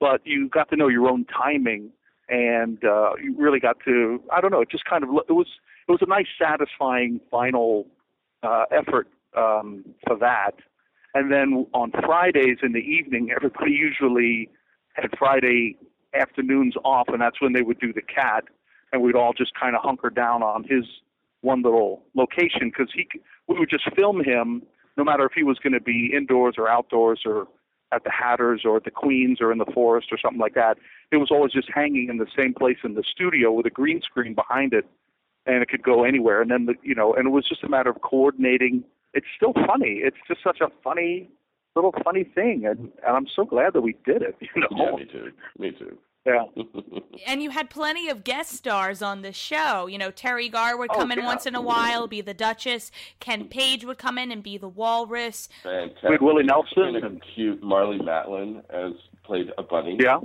but 0.00 0.20
you 0.24 0.48
got 0.48 0.68
to 0.70 0.76
know 0.76 0.88
your 0.88 1.08
own 1.08 1.24
timing 1.26 1.90
and 2.32 2.82
uh, 2.82 3.10
you 3.22 3.36
really 3.36 3.60
got 3.60 3.76
to, 3.84 4.22
I 4.32 4.40
don't 4.40 4.50
know, 4.50 4.62
it 4.62 4.70
just 4.70 4.86
kind 4.86 5.04
of, 5.04 5.10
it 5.28 5.32
was, 5.32 5.46
it 5.86 5.92
was 5.92 6.00
a 6.00 6.06
nice, 6.06 6.26
satisfying 6.40 7.20
final 7.30 7.86
uh, 8.42 8.64
effort 8.72 9.06
um, 9.36 9.84
for 10.06 10.16
that. 10.16 10.52
And 11.12 11.30
then 11.30 11.66
on 11.74 11.90
Fridays 11.90 12.56
in 12.62 12.72
the 12.72 12.80
evening, 12.80 13.30
everybody 13.36 13.72
usually 13.72 14.48
had 14.94 15.10
Friday 15.18 15.76
afternoons 16.18 16.74
off, 16.84 17.08
and 17.08 17.20
that's 17.20 17.38
when 17.42 17.52
they 17.52 17.60
would 17.60 17.78
do 17.78 17.92
the 17.92 18.00
cat, 18.00 18.44
and 18.92 19.02
we'd 19.02 19.14
all 19.14 19.34
just 19.34 19.52
kind 19.54 19.76
of 19.76 19.82
hunker 19.82 20.08
down 20.08 20.42
on 20.42 20.64
his 20.64 20.84
one 21.42 21.60
little 21.60 22.02
location 22.14 22.70
because 22.70 22.88
he 22.94 23.06
we 23.46 23.58
would 23.58 23.68
just 23.68 23.84
film 23.94 24.24
him 24.24 24.62
no 24.96 25.04
matter 25.04 25.26
if 25.26 25.32
he 25.34 25.42
was 25.42 25.58
going 25.58 25.72
to 25.72 25.80
be 25.80 26.12
indoors 26.16 26.54
or 26.56 26.68
outdoors 26.68 27.22
or 27.26 27.48
at 27.92 28.04
the 28.04 28.10
Hatters 28.10 28.62
or 28.64 28.76
at 28.76 28.84
the 28.84 28.90
Queens 28.90 29.38
or 29.40 29.52
in 29.52 29.58
the 29.58 29.70
forest 29.74 30.08
or 30.10 30.18
something 30.18 30.40
like 30.40 30.54
that. 30.54 30.78
It 31.12 31.18
was 31.18 31.30
always 31.30 31.52
just 31.52 31.68
hanging 31.72 32.08
in 32.08 32.16
the 32.16 32.26
same 32.36 32.54
place 32.54 32.78
in 32.84 32.94
the 32.94 33.04
studio 33.04 33.52
with 33.52 33.66
a 33.66 33.70
green 33.70 34.00
screen 34.02 34.34
behind 34.34 34.72
it, 34.72 34.86
and 35.46 35.62
it 35.62 35.68
could 35.68 35.82
go 35.82 36.04
anywhere. 36.04 36.40
And 36.42 36.50
then 36.50 36.66
the 36.66 36.74
you 36.82 36.94
know, 36.94 37.12
and 37.14 37.26
it 37.26 37.30
was 37.30 37.46
just 37.48 37.62
a 37.62 37.68
matter 37.68 37.90
of 37.90 38.00
coordinating. 38.00 38.82
It's 39.14 39.26
still 39.36 39.52
funny. 39.66 40.00
It's 40.02 40.16
just 40.26 40.42
such 40.42 40.60
a 40.62 40.68
funny 40.82 41.28
little 41.76 41.94
funny 42.04 42.24
thing, 42.24 42.64
and, 42.66 42.78
and 43.06 43.16
I'm 43.16 43.26
so 43.34 43.44
glad 43.44 43.72
that 43.74 43.80
we 43.82 43.94
did 44.04 44.22
it. 44.22 44.36
You 44.40 44.48
know? 44.62 44.68
Yeah, 44.70 44.96
me 44.96 45.04
too. 45.04 45.32
Me 45.58 45.70
too. 45.70 45.98
Yeah. 46.24 46.44
and 47.26 47.42
you 47.42 47.50
had 47.50 47.68
plenty 47.68 48.08
of 48.08 48.22
guest 48.24 48.52
stars 48.52 49.02
on 49.02 49.22
the 49.22 49.32
show. 49.32 49.86
You 49.86 49.98
know, 49.98 50.10
Teri 50.12 50.50
Garr 50.52 50.76
would 50.78 50.90
Oh, 50.92 50.98
come 50.98 51.10
in 51.12 51.18
yeah. 51.18 51.24
once 51.26 51.46
in 51.46 51.54
a 51.56 51.60
while, 51.60 52.06
be 52.06 52.20
the 52.20 52.32
Duchess. 52.34 52.90
Ken 53.20 53.46
Page 53.48 53.84
would 53.84 53.98
come 53.98 54.18
in 54.18 54.30
and 54.30 54.40
be 54.42 54.56
the 54.56 54.68
Walrus. 54.68 55.48
Fantastic. 55.64 56.10
With 56.10 56.20
Willie 56.20 56.44
Nelson 56.44 56.94
And 56.94 56.96
a 56.96 57.06
and- 57.06 57.22
cute 57.34 57.60
Marlee 57.62 58.00
Matlin 58.00 58.62
as 58.70 58.92
played 59.24 59.50
a 59.58 59.62
bunny. 59.64 59.98
Yeah. 60.00 60.18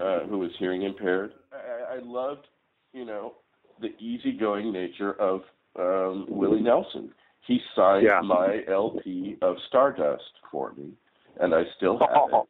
Uh, 0.00 0.20
who 0.26 0.38
was 0.38 0.50
hearing 0.58 0.82
impaired. 0.82 1.32
I, 1.52 1.96
I 1.96 1.98
loved, 2.02 2.46
you 2.92 3.04
know, 3.04 3.34
the 3.80 3.96
easygoing 3.98 4.72
nature 4.72 5.12
of 5.20 5.42
um, 5.78 6.26
Willie 6.28 6.60
Nelson. 6.62 7.12
He 7.46 7.60
signed 7.74 8.06
Yeah. 8.06 8.20
my 8.20 8.60
LP 8.68 9.36
of 9.42 9.56
Stardust 9.68 10.22
for 10.50 10.72
me, 10.74 10.92
and 11.40 11.54
I 11.54 11.62
still 11.76 11.98
have 11.98 12.08
Oh, 12.14 12.46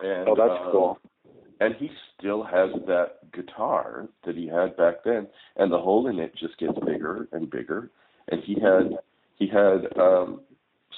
it. 0.00 0.04
And, 0.04 0.28
oh, 0.28 0.34
that's 0.36 0.64
um, 0.66 0.72
cool. 0.72 0.98
And 1.60 1.74
he 1.74 1.90
still 2.16 2.44
has 2.44 2.70
that 2.86 3.32
guitar 3.32 4.08
that 4.24 4.36
he 4.36 4.46
had 4.46 4.76
back 4.76 5.02
then, 5.04 5.26
and 5.56 5.72
the 5.72 5.78
hole 5.78 6.06
in 6.06 6.18
it 6.20 6.32
just 6.36 6.56
gets 6.58 6.78
bigger 6.86 7.28
and 7.32 7.50
bigger. 7.50 7.90
And 8.28 8.42
he 8.44 8.54
had 8.60 8.96
he 9.36 9.48
had 9.48 9.86
um, 9.98 10.40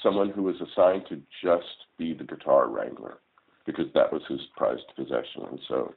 someone 0.03 0.29
who 0.29 0.43
was 0.43 0.55
assigned 0.61 1.03
to 1.09 1.21
just 1.43 1.87
be 1.97 2.13
the 2.13 2.23
guitar 2.25 2.67
wrangler 2.67 3.19
because 3.65 3.85
that 3.93 4.11
was 4.11 4.21
his 4.27 4.39
prized 4.55 4.85
possession, 4.95 5.43
and 5.49 5.59
so 5.67 5.93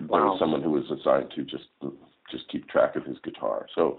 there 0.00 0.08
was 0.08 0.38
someone 0.38 0.62
who 0.62 0.70
was 0.70 0.84
assigned 0.90 1.30
to 1.36 1.42
just 1.42 1.68
just 2.30 2.48
keep 2.50 2.68
track 2.68 2.96
of 2.96 3.04
his 3.04 3.16
guitar. 3.22 3.66
So 3.74 3.98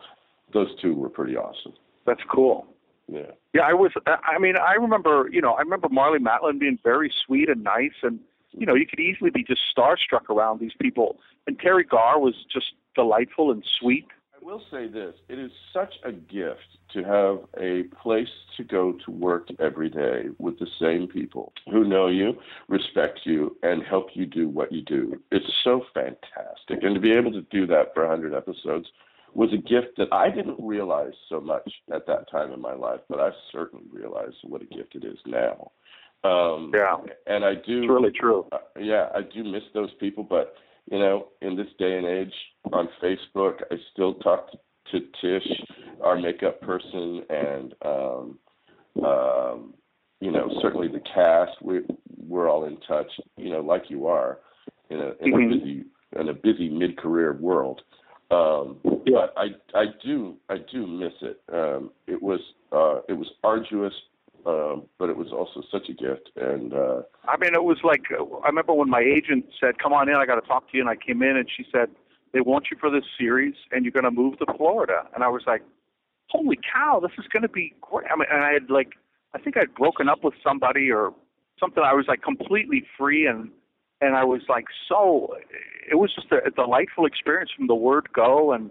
those 0.54 0.70
two 0.82 0.94
were 0.94 1.10
pretty 1.10 1.36
awesome. 1.36 1.74
That's 2.06 2.22
cool. 2.32 2.68
Yeah. 3.08 3.32
Yeah, 3.54 3.62
I 3.62 3.74
was. 3.74 3.92
I 4.06 4.38
mean, 4.40 4.56
I 4.58 4.74
remember. 4.74 5.30
You 5.32 5.42
know, 5.42 5.54
I 5.54 5.62
remember 5.62 5.88
Marlee 5.88 6.20
Matlin 6.20 6.60
being 6.60 6.78
very 6.84 7.12
sweet 7.26 7.50
and 7.50 7.64
nice, 7.64 7.96
and 8.04 8.20
you 8.52 8.66
know, 8.66 8.76
you 8.76 8.86
could 8.86 9.00
easily 9.00 9.30
be 9.30 9.44
just 9.44 9.62
starstruck 9.76 10.30
around 10.30 10.60
these 10.60 10.74
people. 10.80 11.18
And 11.46 11.58
Teri 11.60 11.88
Garr 11.88 12.20
was 12.20 12.36
just 12.52 12.74
delightful 12.96 13.52
and 13.52 13.64
sweet. 13.80 14.08
I 14.48 14.50
will 14.50 14.64
say 14.72 14.88
this: 14.88 15.14
it 15.28 15.40
is 15.40 15.52
such 15.74 15.94
a 16.06 16.12
gift 16.14 16.78
to 16.94 17.04
have 17.04 17.40
a 17.60 17.84
place 18.02 18.30
to 18.56 18.64
go 18.64 18.94
to 19.06 19.12
work 19.12 19.50
every 19.60 19.90
day 19.90 20.30
with 20.38 20.58
the 20.58 20.68
same 20.80 21.08
people 21.08 21.52
who 21.70 21.84
know 21.84 22.08
you, 22.08 22.38
respect 22.70 23.22
you, 23.26 23.58
and 23.64 23.84
help 23.84 24.08
you 24.14 24.26
do 24.26 24.48
what 24.48 24.72
you 24.72 24.84
do. 24.84 25.20
It's 25.32 25.46
so 25.66 25.84
fantastic, 25.94 26.82
and 26.82 26.96
to 26.96 27.02
be 27.02 27.12
able 27.12 27.34
to 27.34 27.42
do 27.52 27.68
that 27.68 27.94
for 27.94 28.08
100 28.08 28.34
episodes 28.34 28.88
was 29.34 29.52
a 29.52 29.58
gift 29.58 29.98
that 29.98 30.14
I 30.14 30.30
didn't 30.30 30.58
realize 30.60 31.14
so 31.28 31.42
much 31.42 31.70
at 31.94 32.08
that 32.08 32.32
time 32.32 32.54
in 32.54 32.62
my 32.62 32.74
life, 32.74 33.02
but 33.10 33.20
I 33.20 33.32
certainly 33.52 33.86
realize 33.92 34.34
what 34.44 34.62
a 34.62 34.66
gift 34.66 34.96
it 34.96 35.04
is 35.04 35.18
now. 35.26 35.72
Um, 36.24 36.72
Yeah, 36.74 36.96
and 37.28 37.44
I 37.44 37.56
do 37.56 37.80
it's 37.84 37.90
really 37.90 38.12
true. 38.12 38.48
uh, 38.54 38.60
yeah, 38.80 39.10
I 39.14 39.24
do 39.24 39.44
miss 39.44 39.64
those 39.74 39.94
people, 40.00 40.24
but 40.24 40.56
you 40.92 41.00
know, 41.00 41.28
in 41.42 41.56
this 41.56 41.68
day 41.80 41.98
and 41.98 42.06
age, 42.06 42.34
on 42.72 42.88
Facebook, 43.02 43.62
I 43.72 43.76
still 43.94 44.16
talk 44.16 44.50
to 44.92 45.00
Tish, 45.22 45.48
our 46.02 46.18
makeup 46.18 46.62
person, 46.62 47.24
and 47.30 47.76
um, 47.86 48.40
um, 49.04 49.74
you 50.22 50.32
know, 50.32 50.50
certainly 50.62 50.88
the 50.88 51.02
cast. 51.14 51.62
We 51.62 51.82
we're 52.28 52.50
all 52.50 52.66
in 52.66 52.78
touch, 52.88 53.12
you 53.38 53.50
know, 53.50 53.62
like 53.62 53.84
you 53.90 54.08
are, 54.08 54.40
in 54.90 55.00
a 55.00 55.12
in 55.20 55.32
Mhm. 55.32 55.46
a 55.46 55.56
busy 55.56 55.86
in 56.20 56.30
a 56.30 56.34
busy 56.34 56.70
mid 56.70 56.98
career 56.98 57.34
world. 57.34 57.82
Um, 58.32 58.80
Yeah. 59.06 59.28
but 59.34 59.34
I 59.38 59.56
I 59.74 59.88
do 60.04 60.38
I 60.50 60.58
do 60.58 60.88
miss 60.88 61.14
it. 61.22 61.42
Um, 61.52 61.92
it 62.08 62.22
was 62.22 62.42
uh, 62.72 63.02
it 63.08 63.14
was 63.14 63.32
arduous, 63.44 63.94
um, 64.48 64.84
but 64.98 65.10
it 65.10 65.18
was 65.18 65.28
also 65.34 65.62
such 65.70 65.90
a 65.90 65.94
gift, 65.94 66.32
and 66.38 66.74
uh, 66.74 67.02
I 67.28 67.36
mean, 67.38 67.54
it 67.54 67.64
was 67.64 67.80
like 67.84 68.06
I 68.12 68.48
remember 68.48 68.74
when 68.74 68.90
my 68.90 69.02
agent 69.02 69.46
said, 69.60 69.78
"Come 69.78 69.92
on 69.92 70.08
in, 70.08 70.16
I 70.16 70.26
got 70.26 70.36
to 70.36 70.48
talk 70.48 70.72
to 70.72 70.78
you," 70.78 70.82
and 70.82 70.90
I 70.90 70.96
came 70.96 71.22
in, 71.22 71.36
and 71.36 71.50
she 71.54 71.66
said, 71.70 71.90
"They 72.32 72.40
want 72.40 72.68
you 72.72 72.78
for 72.80 72.90
this 72.90 73.04
series, 73.20 73.56
and 73.72 73.84
you're 73.84 73.92
going 73.92 74.06
to 74.06 74.12
move 74.12 74.40
to 74.40 74.46
Florida." 74.56 75.04
And 75.14 75.24
I 75.24 75.28
was 75.28 75.44
like, 75.46 75.64
"Holy 76.30 76.58
cow, 76.74 77.02
this 77.02 77.12
is 77.18 77.26
going 77.28 77.44
to 77.44 77.50
be 77.50 77.76
great!" 77.82 78.08
I 78.10 78.16
mean, 78.16 78.28
and 78.32 78.42
I 78.42 78.54
had 78.54 78.70
like, 78.70 78.94
I 79.34 79.40
think 79.40 79.58
I'd 79.58 79.76
broken 79.76 80.08
up 80.08 80.24
with 80.24 80.36
somebody 80.42 80.90
or 80.92 81.14
something. 81.60 81.84
I 81.84 81.94
was 81.94 82.06
like 82.08 82.22
completely 82.22 82.86
free, 82.98 83.28
and 83.28 83.50
and 84.00 84.16
I 84.16 84.24
was 84.24 84.44
like 84.48 84.66
so. 84.88 85.36
It 85.92 85.96
was 85.96 86.16
just 86.16 86.32
a, 86.32 86.46
a 86.48 86.52
delightful 86.52 87.06
experience 87.06 87.52
from 87.56 87.68
the 87.68 87.76
word 87.76 88.10
go, 88.14 88.54
and 88.54 88.70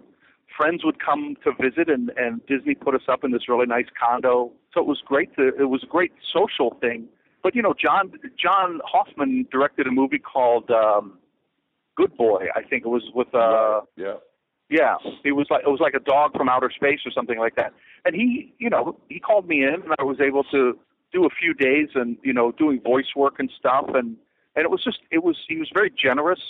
friends 0.57 0.83
would 0.83 1.03
come 1.03 1.35
to 1.43 1.51
visit, 1.61 1.87
and 1.87 2.11
and 2.17 2.43
Disney 2.47 2.73
put 2.73 2.95
us 2.95 3.07
up 3.07 3.23
in 3.23 3.31
this 3.31 3.47
really 3.47 3.67
nice 3.67 3.87
condo. 3.99 4.51
So 4.77 4.81
it 4.81 4.87
was 4.87 5.01
great. 5.03 5.35
To, 5.37 5.47
it 5.47 5.69
was 5.69 5.81
a 5.81 5.87
great 5.87 6.11
social 6.31 6.77
thing. 6.79 7.07
But 7.41 7.55
you 7.55 7.63
know, 7.63 7.73
John 7.73 8.11
John 8.39 8.79
Hoffman 8.85 9.47
directed 9.51 9.87
a 9.87 9.91
movie 9.91 10.19
called 10.19 10.69
um, 10.69 11.17
Good 11.95 12.15
Boy. 12.15 12.45
I 12.55 12.61
think 12.61 12.85
it 12.85 12.89
was 12.89 13.01
with 13.15 13.33
uh, 13.33 13.81
yeah. 13.95 14.17
yeah, 14.69 14.95
it 15.23 15.31
was 15.31 15.47
like 15.49 15.63
it 15.65 15.69
was 15.69 15.79
like 15.79 15.95
a 15.95 15.99
dog 15.99 16.37
from 16.37 16.47
outer 16.47 16.69
space 16.69 16.99
or 17.07 17.11
something 17.11 17.39
like 17.39 17.55
that. 17.55 17.73
And 18.05 18.13
he, 18.13 18.53
you 18.59 18.69
know, 18.69 18.99
he 19.09 19.19
called 19.19 19.47
me 19.47 19.63
in, 19.63 19.81
and 19.81 19.95
I 19.97 20.03
was 20.03 20.17
able 20.21 20.43
to 20.51 20.77
do 21.11 21.25
a 21.25 21.29
few 21.29 21.55
days 21.55 21.89
and 21.95 22.17
you 22.21 22.33
know 22.33 22.51
doing 22.51 22.79
voice 22.79 23.15
work 23.15 23.39
and 23.39 23.51
stuff, 23.57 23.85
and 23.95 24.15
and 24.55 24.63
it 24.63 24.69
was 24.69 24.83
just 24.83 24.99
it 25.09 25.23
was 25.23 25.37
he 25.47 25.57
was 25.57 25.71
very 25.73 25.91
generous, 25.91 26.41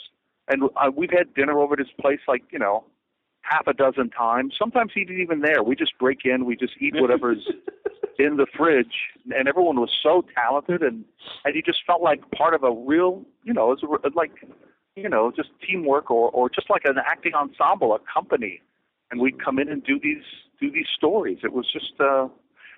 and 0.50 0.64
uh, 0.76 0.92
we've 0.94 1.12
had 1.12 1.34
dinner 1.34 1.60
over 1.60 1.76
at 1.76 1.80
his 1.80 1.94
place 1.98 2.20
like 2.28 2.44
you 2.52 2.60
know 2.60 2.84
half 3.40 3.68
a 3.68 3.74
dozen 3.74 4.10
times. 4.10 4.56
Sometimes 4.60 4.92
he's 4.94 5.10
even 5.10 5.40
there. 5.40 5.64
We 5.64 5.78
just 5.78 5.98
break 5.98 6.26
in, 6.26 6.44
we 6.44 6.58
just 6.58 6.74
eat 6.82 6.94
whatever's 7.00 7.48
in 8.20 8.38
the 8.38 8.48
fridge, 8.58 8.94
and 9.36 9.48
everyone 9.48 9.80
was 9.80 9.92
so 10.02 10.24
talented, 10.36 10.82
and 10.82 11.06
and 11.46 11.56
you 11.56 11.62
just 11.62 11.80
felt 11.86 12.02
like 12.02 12.30
part 12.32 12.54
of 12.54 12.64
a 12.64 12.72
real, 12.72 13.26
you 13.44 13.54
know, 13.54 13.72
it's 13.72 13.84
a, 13.84 13.88
like, 14.16 14.32
you 14.96 15.10
know, 15.10 15.32
just 15.36 15.50
teamwork 15.66 16.10
or 16.10 16.30
or 16.32 16.50
just 16.50 16.70
like 16.70 16.84
an 16.86 16.98
acting 17.06 17.34
ensemble, 17.34 17.94
a 17.94 18.00
company, 18.12 18.62
and 19.12 19.22
we'd 19.22 19.44
come 19.44 19.60
in 19.60 19.70
and 19.70 19.84
do 19.84 20.00
these 20.02 20.24
do 20.60 20.72
these 20.72 20.88
stories. 20.96 21.40
It 21.44 21.54
was 21.54 21.72
just, 21.72 21.94
uh, 22.00 22.28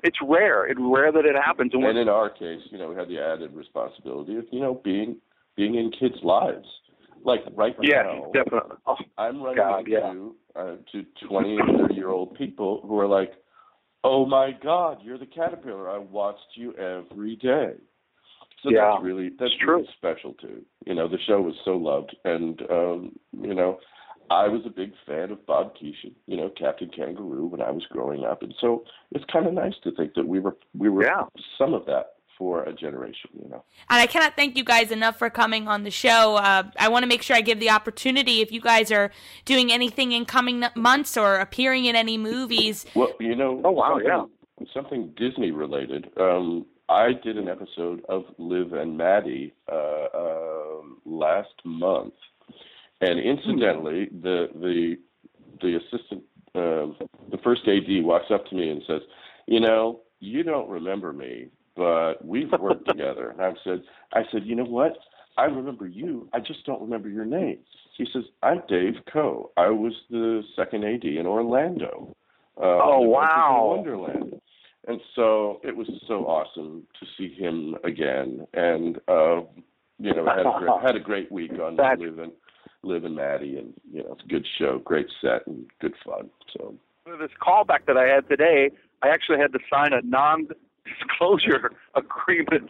it's 0.03 0.17
rare. 0.21 0.67
It's 0.67 0.79
rare 0.81 1.11
that 1.11 1.25
it 1.25 1.35
happens, 1.35 1.73
and, 1.73 1.83
and 1.83 1.97
in 1.97 2.09
our 2.09 2.29
case, 2.29 2.61
you 2.71 2.77
know, 2.77 2.89
we 2.89 2.95
had 2.95 3.07
the 3.07 3.19
added 3.19 3.53
responsibility 3.53 4.37
of, 4.37 4.45
you 4.51 4.59
know, 4.59 4.81
being 4.83 5.17
being 5.55 5.75
in 5.75 5.91
kids' 5.91 6.23
lives. 6.23 6.67
Like 7.23 7.41
right 7.55 7.75
yeah, 7.81 8.03
now, 8.03 8.31
definitely. 8.33 8.77
Oh, 8.87 8.95
I'm 9.17 9.41
running 9.43 9.57
God, 9.57 9.79
into 9.79 10.35
uh, 10.55 10.75
to 10.91 11.27
20 11.27 11.57
and 11.57 11.79
30 11.81 11.93
year 11.93 12.09
old 12.09 12.33
people 12.35 12.81
who 12.85 12.97
are 12.97 13.07
like, 13.07 13.33
"Oh 14.03 14.25
my 14.25 14.51
God, 14.51 14.99
you're 15.03 15.17
the 15.17 15.25
caterpillar! 15.25 15.89
I 15.89 15.97
watched 15.97 16.55
you 16.55 16.73
every 16.75 17.35
day." 17.35 17.73
So 18.63 18.69
Yeah, 18.71 18.91
that's 18.93 19.03
really 19.03 19.29
that's 19.39 19.55
true. 19.57 19.77
really 19.77 19.89
special 19.97 20.33
too. 20.33 20.65
You 20.85 20.95
know, 20.95 21.07
the 21.07 21.19
show 21.27 21.41
was 21.41 21.55
so 21.63 21.71
loved, 21.77 22.15
and 22.25 22.61
um, 22.69 23.19
you 23.31 23.53
know, 23.53 23.79
I 24.29 24.47
was 24.47 24.61
a 24.65 24.69
big 24.69 24.91
fan 25.05 25.31
of 25.31 25.45
Bob 25.45 25.75
Keeshan. 25.75 26.13
You 26.27 26.37
know, 26.37 26.49
Captain 26.49 26.89
Kangaroo 26.89 27.47
when 27.47 27.61
I 27.61 27.71
was 27.71 27.85
growing 27.89 28.25
up, 28.25 28.43
and 28.43 28.53
so 28.59 28.83
it's 29.11 29.25
kind 29.31 29.47
of 29.47 29.53
nice 29.53 29.75
to 29.83 29.91
think 29.91 30.13
that 30.15 30.27
we 30.27 30.39
were 30.39 30.57
we 30.77 30.89
were 30.89 31.03
Yeah. 31.03 31.23
some 31.57 31.73
of 31.73 31.85
that 31.85 32.15
for 32.39 32.63
a 32.63 32.73
generation. 32.73 33.29
You 33.39 33.49
know. 33.49 33.63
And 33.89 34.01
I 34.01 34.07
cannot 34.07 34.35
thank 34.35 34.57
you 34.57 34.63
guys 34.63 34.89
enough 34.89 35.19
for 35.19 35.29
coming 35.29 35.67
on 35.67 35.83
the 35.83 35.91
show. 35.91 36.37
Uh, 36.37 36.63
I 36.79 36.87
want 36.87 37.03
to 37.03 37.07
make 37.07 37.21
sure 37.21 37.35
I 37.35 37.41
give 37.41 37.59
the 37.59 37.69
opportunity 37.69 38.41
if 38.41 38.51
you 38.51 38.61
guys 38.61 38.91
are 38.91 39.11
doing 39.45 39.71
anything 39.71 40.13
in 40.13 40.25
coming 40.25 40.63
months 40.75 41.17
or 41.17 41.35
appearing 41.35 41.85
in 41.85 41.95
any 41.95 42.17
movies. 42.17 42.85
Well, 42.95 43.11
you 43.19 43.35
know. 43.35 43.61
Oh, 43.63 43.71
wow, 43.71 43.99
something, 43.99 44.07
yeah. 44.07 44.65
Something 44.73 45.13
Disney 45.15 45.51
related. 45.51 46.09
Um, 46.17 46.65
I 46.87 47.11
did 47.13 47.37
an 47.37 47.47
episode 47.47 48.03
of 48.09 48.23
Liv 48.39 48.73
and 48.73 48.97
Maddie 48.97 49.53
uh, 49.71 50.07
um 50.15 50.97
last 51.05 51.53
month, 51.63 52.15
and 53.01 53.19
incidentally, 53.19 54.09
the 54.21 54.47
the 54.55 54.95
the 55.61 55.75
assistant, 55.75 56.23
um, 56.55 56.95
the 57.29 57.37
first 57.43 57.61
AD 57.67 58.03
walks 58.03 58.31
up 58.31 58.47
to 58.47 58.55
me 58.55 58.69
and 58.69 58.81
says, 58.87 59.01
"You 59.45 59.59
know, 59.59 60.01
you 60.19 60.43
don't 60.43 60.69
remember 60.69 61.13
me, 61.13 61.49
but 61.79 62.23
we've 62.33 62.51
worked 62.59 62.87
together." 62.87 63.25
And 63.31 63.41
I 63.41 63.53
said, 63.63 63.79
"I 64.13 64.21
said, 64.31 64.41
you 64.45 64.55
know 64.55 64.69
what? 64.79 64.93
I 65.37 65.45
remember 65.45 65.87
you. 65.87 66.27
I 66.33 66.39
just 66.39 66.65
don't 66.65 66.81
remember 66.81 67.09
your 67.09 67.25
name." 67.25 67.59
He 67.97 68.05
says, 68.13 68.23
"I'm 68.43 68.61
Dave 68.67 68.95
Coe. 69.11 69.51
I 69.57 69.69
was 69.69 69.93
the 70.09 70.43
second 70.55 70.83
AD 70.83 71.05
in 71.05 71.25
Orlando." 71.25 72.15
Uh, 72.57 72.77
Oh, 72.91 72.99
wow. 72.99 73.73
Wonderland. 73.77 74.41
And 74.87 74.99
so 75.15 75.59
it 75.63 75.75
was 75.75 75.87
so 76.07 76.25
awesome 76.25 76.83
to 76.99 77.05
see 77.17 77.33
him 77.33 77.75
again, 77.83 78.45
and 78.53 78.97
uh, 79.07 79.41
you 79.99 80.13
know 80.15 80.25
had 80.25 80.45
a 80.45 80.53
great, 80.59 80.81
had 80.81 80.95
a 80.95 80.99
great 80.99 81.31
week 81.31 81.51
on 81.61 81.75
That's- 81.81 81.99
Liv 81.99 82.17
and 82.19 82.31
Liv 82.83 83.03
and 83.03 83.15
Maddie, 83.15 83.57
and 83.57 83.73
you 83.93 84.03
know 84.03 84.13
it's 84.13 84.23
a 84.23 84.27
good 84.27 84.47
show, 84.57 84.79
great 84.91 85.07
set, 85.21 85.45
and 85.47 85.65
good 85.81 85.93
fun. 86.05 86.29
So 86.53 86.73
this 87.05 87.29
callback 87.45 87.85
that 87.87 87.97
I 87.97 88.07
had 88.07 88.27
today, 88.29 88.71
I 89.03 89.09
actually 89.09 89.37
had 89.39 89.51
to 89.53 89.59
sign 89.71 89.93
a 89.93 90.01
non-disclosure 90.89 91.71
agreement, 91.95 92.69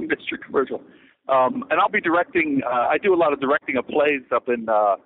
Mr. 0.00 0.40
Commercial. 0.44 0.82
Um, 1.28 1.64
and 1.70 1.78
I'll 1.80 1.88
be 1.90 2.00
directing. 2.00 2.62
Uh, 2.66 2.86
I 2.88 2.98
do 2.98 3.14
a 3.14 3.16
lot 3.16 3.32
of 3.32 3.40
directing 3.40 3.76
of 3.76 3.86
plays 3.86 4.22
up 4.34 4.48
in 4.48 4.68
uh, 4.68 4.96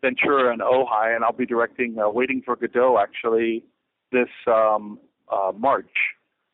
Ventura 0.00 0.52
and 0.52 0.60
Ojai, 0.62 1.14
and 1.14 1.24
I'll 1.24 1.32
be 1.32 1.46
directing 1.46 1.96
uh, 1.98 2.08
Waiting 2.08 2.42
for 2.44 2.56
Godot 2.56 2.98
actually 2.98 3.64
this 4.12 4.28
um, 4.46 4.98
uh, 5.30 5.52
March. 5.56 5.90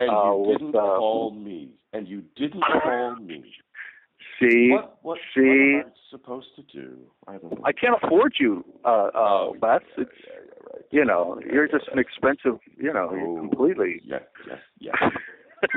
and 0.01 0.11
you 0.11 0.17
Uh, 0.17 0.35
with, 0.37 0.59
didn't 0.59 0.75
uh, 0.75 0.81
call 0.81 1.31
me, 1.33 1.69
and 1.93 2.09
you 2.09 2.23
didn't 2.37 2.65
call 2.83 3.17
me. 3.17 3.45
See, 4.41 4.71
What 4.73 4.99
what, 5.03 5.19
see, 5.37 5.75
what 5.77 5.87
am 5.87 5.93
I 5.93 6.11
supposed 6.11 6.49
to 6.57 6.63
do? 6.63 6.97
I 7.29 7.33
don't 7.37 7.53
know. 7.53 7.63
I 7.65 7.71
can't 7.73 7.95
afford 8.03 8.35
you, 8.41 8.65
uh, 8.85 8.89
uh, 8.89 9.11
Oh, 9.15 9.57
Les. 9.63 9.81
yeah, 9.97 10.03
It's 10.03 10.11
yeah, 10.27 10.33
yeah. 10.47 10.52
You 10.93 11.05
know, 11.05 11.41
you're 11.53 11.67
just 11.67 11.89
an 11.89 11.99
expensive, 11.99 12.61
you 12.77 12.93
know, 12.93 13.11
you're 13.13 13.27
Oh. 13.27 13.49
completely. 13.49 14.01
Yeah, 14.05 14.21
yeah, 14.47 14.59
yeah. 14.79 15.11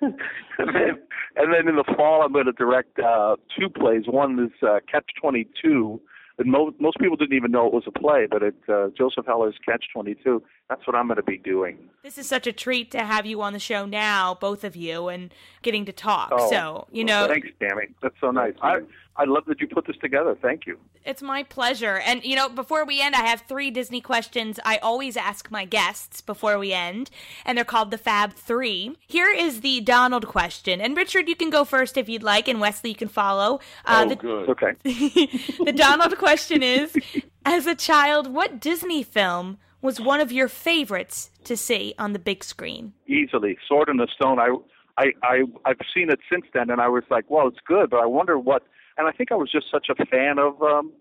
and, 0.00 0.14
then, 0.58 0.98
and 1.36 1.52
then 1.52 1.68
in 1.68 1.76
the 1.76 1.84
fall, 1.96 2.22
I'm 2.22 2.32
going 2.32 2.46
to 2.46 2.52
direct 2.52 2.98
uh, 2.98 3.36
two 3.58 3.68
plays. 3.68 4.04
One 4.06 4.38
is 4.38 4.52
uh, 4.66 4.80
Catch 4.90 5.10
22. 5.20 6.00
And 6.40 6.52
mo- 6.52 6.72
most 6.78 6.98
people 6.98 7.16
didn't 7.16 7.36
even 7.36 7.50
know 7.50 7.66
it 7.66 7.72
was 7.72 7.82
a 7.88 7.90
play, 7.90 8.28
but 8.30 8.44
it's 8.44 8.68
uh, 8.68 8.90
Joseph 8.96 9.26
Heller's 9.26 9.56
Catch 9.66 9.86
22. 9.92 10.40
That's 10.68 10.86
what 10.86 10.94
I'm 10.94 11.08
going 11.08 11.16
to 11.16 11.22
be 11.24 11.36
doing. 11.36 11.90
This 12.04 12.16
is 12.16 12.28
such 12.28 12.46
a 12.46 12.52
treat 12.52 12.92
to 12.92 13.00
have 13.00 13.26
you 13.26 13.42
on 13.42 13.54
the 13.54 13.58
show 13.58 13.86
now, 13.86 14.36
both 14.40 14.62
of 14.62 14.76
you, 14.76 15.08
and 15.08 15.34
getting 15.62 15.84
to 15.86 15.92
talk. 15.92 16.28
Oh, 16.32 16.48
so, 16.48 16.86
you 16.92 17.02
know, 17.04 17.26
Thanks, 17.26 17.48
Tammy. 17.58 17.88
That's 18.00 18.14
so 18.20 18.30
nice. 18.30 18.54
I 18.62 18.78
I 19.18 19.24
love 19.24 19.44
that 19.46 19.60
you 19.60 19.66
put 19.66 19.86
this 19.86 19.96
together. 20.00 20.36
Thank 20.40 20.64
you. 20.64 20.78
It's 21.04 21.22
my 21.22 21.42
pleasure. 21.42 21.98
And, 21.98 22.24
you 22.24 22.36
know, 22.36 22.48
before 22.48 22.84
we 22.84 23.00
end, 23.00 23.16
I 23.16 23.26
have 23.26 23.42
three 23.48 23.70
Disney 23.70 24.00
questions 24.00 24.60
I 24.64 24.78
always 24.78 25.16
ask 25.16 25.50
my 25.50 25.64
guests 25.64 26.20
before 26.20 26.56
we 26.56 26.72
end, 26.72 27.10
and 27.44 27.58
they're 27.58 27.64
called 27.64 27.90
the 27.90 27.98
Fab 27.98 28.34
Three. 28.34 28.96
Here 29.08 29.28
is 29.28 29.60
the 29.60 29.80
Donald 29.80 30.28
question. 30.28 30.80
And, 30.80 30.96
Richard, 30.96 31.28
you 31.28 31.34
can 31.34 31.50
go 31.50 31.64
first 31.64 31.96
if 31.96 32.08
you'd 32.08 32.22
like, 32.22 32.46
and 32.46 32.60
Wesley, 32.60 32.90
you 32.90 32.96
can 32.96 33.08
follow. 33.08 33.58
Uh, 33.84 34.04
oh, 34.04 34.08
the, 34.08 34.16
good. 34.16 34.48
Okay. 34.48 34.74
the 34.84 35.72
Donald 35.74 36.16
question 36.16 36.62
is 36.62 36.96
As 37.44 37.66
a 37.66 37.74
child, 37.74 38.32
what 38.32 38.60
Disney 38.60 39.02
film 39.02 39.58
was 39.82 40.00
one 40.00 40.20
of 40.20 40.30
your 40.30 40.48
favorites 40.48 41.30
to 41.44 41.56
see 41.56 41.94
on 41.98 42.12
the 42.12 42.18
big 42.18 42.44
screen? 42.44 42.92
Easily, 43.06 43.58
Sword 43.66 43.88
in 43.88 43.96
the 43.96 44.08
Stone. 44.14 44.38
I 44.38 44.54
I 44.96 45.12
I 45.22 45.42
I've 45.64 45.78
seen 45.94 46.10
it 46.10 46.20
since 46.30 46.44
then, 46.52 46.70
and 46.70 46.80
I 46.80 46.88
was 46.88 47.04
like, 47.10 47.24
well, 47.28 47.48
it's 47.48 47.58
good, 47.66 47.90
but 47.90 47.98
I 48.00 48.06
wonder 48.06 48.38
what. 48.38 48.62
And 48.98 49.06
I 49.08 49.12
think 49.12 49.32
I 49.32 49.36
was 49.36 49.50
just 49.50 49.66
such 49.70 49.86
a 49.90 50.06
fan 50.06 50.38
of 50.38 50.60
um, 50.62 50.92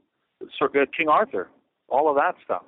Sir, 0.57 0.67
uh, 0.67 0.86
King 0.95 1.10
Arthur, 1.10 1.49
all 1.89 2.10
of 2.10 2.15
that 2.15 2.36
stuff. 2.45 2.63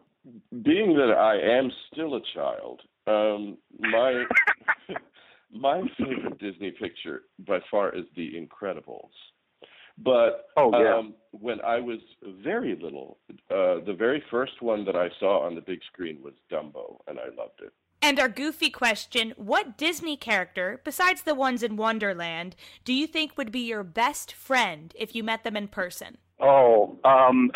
being 0.64 0.96
that 0.98 1.12
I 1.18 1.36
am 1.58 1.72
still 1.94 2.16
a 2.16 2.22
child, 2.34 2.82
um, 3.08 3.58
my 3.80 4.26
my 5.52 5.82
favorite 5.98 6.40
Disney 6.40 6.72
picture 6.72 7.22
by 7.48 7.60
far 7.70 7.96
is 7.96 8.06
The 8.16 8.32
Incredibles. 8.34 9.12
But 10.02 10.46
Oh, 10.58 10.72
yeah. 10.82 10.96
um, 10.98 11.14
when 11.32 11.60
I 11.62 11.80
was 11.80 12.00
very 12.44 12.78
little, 12.82 13.18
uh, 13.52 13.84
the 13.86 13.96
very 13.98 14.24
first 14.32 14.62
one 14.62 14.86
that 14.86 14.96
I 14.96 15.10
saw 15.20 15.46
on 15.46 15.56
the 15.56 15.62
big 15.62 15.80
screen 15.92 16.20
was 16.24 16.34
Dumbo, 16.52 17.00
and 17.08 17.20
I 17.20 17.26
loved 17.38 17.60
it. 17.62 17.74
And 18.02 18.20
our 18.20 18.30
goofy 18.30 18.70
question 18.70 19.34
What 19.36 19.78
Disney 19.78 20.16
character, 20.16 20.82
besides 20.84 21.24
the 21.24 21.36
ones 21.36 21.64
in 21.64 21.76
Wonderland, 21.76 22.56
do 22.86 22.94
you 22.94 23.08
think 23.08 23.38
would 23.38 23.52
be 23.52 23.60
your 23.60 23.84
best 23.84 24.32
friend 24.32 24.94
if 24.98 25.14
you 25.14 25.24
met 25.24 25.44
them 25.44 25.58
in 25.58 25.68
person? 25.68 26.18
Oh, 26.40 26.98
um, 27.04 27.52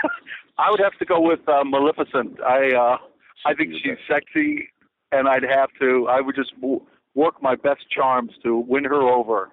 I 0.58 0.70
would 0.70 0.80
have 0.80 0.98
to 0.98 1.04
go 1.04 1.20
with 1.20 1.46
uh, 1.48 1.64
Maleficent. 1.64 2.40
I 2.42 2.74
uh, 2.74 2.96
I 3.44 3.54
think 3.54 3.72
She's 3.72 3.82
she's 3.82 3.98
sexy, 4.08 4.68
and 5.10 5.28
I'd 5.28 5.42
have 5.42 5.68
to. 5.80 6.08
I 6.08 6.20
would 6.20 6.36
just 6.36 6.54
w- 6.60 6.80
work 7.14 7.42
my 7.42 7.54
best 7.54 7.90
charms 7.90 8.32
to 8.42 8.56
win 8.56 8.84
her 8.84 9.02
over, 9.02 9.50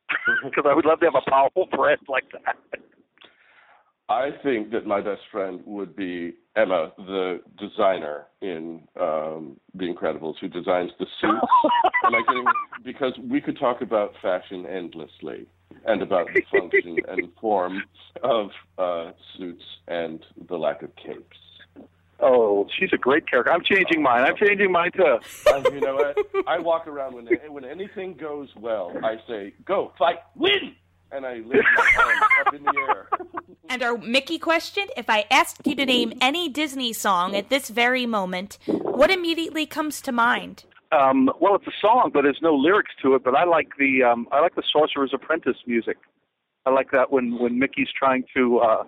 because 0.44 0.64
I 0.68 0.74
would 0.74 0.84
love 0.84 1.00
to 1.00 1.06
have 1.06 1.14
a 1.14 1.30
powerful 1.30 1.66
friend 1.74 2.00
like 2.08 2.30
that. 2.32 2.56
I 4.10 4.30
think 4.42 4.70
that 4.72 4.86
my 4.86 5.00
best 5.00 5.22
friend 5.30 5.60
would 5.66 5.94
be 5.94 6.34
Edna, 6.58 6.92
the 6.96 7.40
designer 7.56 8.26
in 8.40 8.82
um, 9.00 9.60
The 9.74 9.84
Incredibles, 9.84 10.34
who 10.40 10.48
designs 10.48 10.90
the 10.98 11.06
suits. 11.20 11.46
Am 12.04 12.14
I 12.14 12.22
kidding? 12.26 12.44
Because 12.84 13.12
we 13.18 13.40
could 13.40 13.58
talk 13.58 13.80
about 13.80 14.14
fashion 14.20 14.66
endlessly 14.66 15.46
and 15.86 16.02
about 16.02 16.26
the 16.34 16.42
function 16.50 16.98
and 17.08 17.28
form 17.40 17.82
of 18.24 18.50
uh, 18.76 19.12
suits 19.36 19.62
and 19.86 20.24
the 20.48 20.56
lack 20.56 20.82
of 20.82 20.90
capes. 20.96 21.36
Oh, 22.20 22.66
she's 22.76 22.90
a 22.92 22.98
great 22.98 23.30
character. 23.30 23.52
I'm 23.52 23.62
changing 23.62 24.02
mine. 24.02 24.24
I'm 24.24 24.36
changing 24.36 24.72
mine 24.72 24.90
too. 24.90 25.18
And 25.46 25.64
you 25.66 25.80
know 25.80 25.94
what? 25.94 26.18
I 26.48 26.58
walk 26.58 26.88
around 26.88 27.14
when 27.14 27.28
when 27.48 27.64
anything 27.64 28.14
goes 28.14 28.48
well, 28.56 28.92
I 29.04 29.18
say, 29.28 29.54
"Go 29.64 29.92
fight, 29.96 30.18
win!" 30.34 30.74
and 31.12 31.24
I 31.24 31.34
lift 31.34 31.64
my 31.76 32.02
arms 32.02 32.20
up 32.46 32.54
in 32.54 32.62
the 32.64 32.86
air. 32.88 33.08
And 33.68 33.82
our 33.82 33.98
Mickey 33.98 34.38
question 34.38 34.88
if 34.96 35.10
I 35.10 35.26
asked 35.30 35.66
you 35.66 35.74
to 35.74 35.84
name 35.84 36.12
any 36.20 36.48
Disney 36.48 36.92
song 36.92 37.36
at 37.36 37.50
this 37.50 37.68
very 37.68 38.06
moment, 38.06 38.58
what 38.66 39.10
immediately 39.10 39.66
comes 39.66 40.00
to 40.02 40.12
mind? 40.12 40.64
Um, 40.90 41.30
well, 41.40 41.54
it's 41.54 41.66
a 41.66 41.78
song, 41.80 42.10
but 42.14 42.22
there's 42.22 42.40
no 42.40 42.54
lyrics 42.54 42.92
to 43.02 43.14
it. 43.14 43.22
But 43.22 43.34
I 43.34 43.44
like 43.44 43.68
the 43.78 44.02
um, 44.02 44.26
I 44.32 44.40
like 44.40 44.54
the 44.54 44.62
Sorcerer's 44.72 45.12
Apprentice 45.12 45.58
music. 45.66 45.98
I 46.64 46.70
like 46.70 46.90
that 46.92 47.12
when 47.12 47.38
when 47.38 47.58
Mickey's 47.58 47.90
trying 47.96 48.24
to 48.34 48.58
uh, 48.58 48.84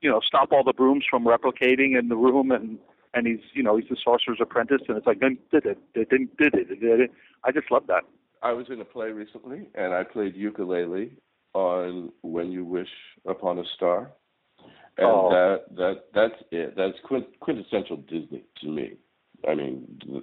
you 0.00 0.10
know 0.10 0.20
stop 0.26 0.50
all 0.50 0.64
the 0.64 0.72
brooms 0.72 1.04
from 1.08 1.24
replicating 1.24 1.96
in 1.98 2.08
the 2.08 2.16
room, 2.16 2.50
and 2.50 2.78
and 3.14 3.28
he's 3.28 3.40
you 3.52 3.62
know 3.62 3.76
he's 3.76 3.88
the 3.88 3.96
Sorcerer's 4.02 4.40
Apprentice, 4.40 4.82
and 4.88 4.96
it's 4.96 5.06
like 5.06 5.20
did 5.20 5.36
it 5.52 5.78
did 5.94 6.08
it 6.10 6.36
did 6.36 7.00
it. 7.00 7.12
I 7.44 7.52
just 7.52 7.70
love 7.70 7.86
that. 7.86 8.02
I 8.42 8.52
was 8.52 8.66
in 8.68 8.80
a 8.80 8.84
play 8.84 9.10
recently, 9.12 9.68
and 9.74 9.94
I 9.94 10.02
played 10.02 10.34
ukulele, 10.34 11.12
on 11.54 12.12
"When 12.22 12.52
You 12.52 12.64
Wish 12.64 12.88
Upon 13.26 13.58
a 13.58 13.64
Star," 13.76 14.12
and 14.98 15.06
Oh. 15.06 15.30
that 15.30 15.74
that 15.76 16.04
that's 16.14 16.42
it. 16.50 16.76
That's 16.76 16.98
quint- 17.04 17.38
quintessential 17.40 17.96
Disney 17.98 18.44
to 18.60 18.68
me. 18.68 18.92
I 19.48 19.54
mean, 19.54 20.00
the, 20.06 20.22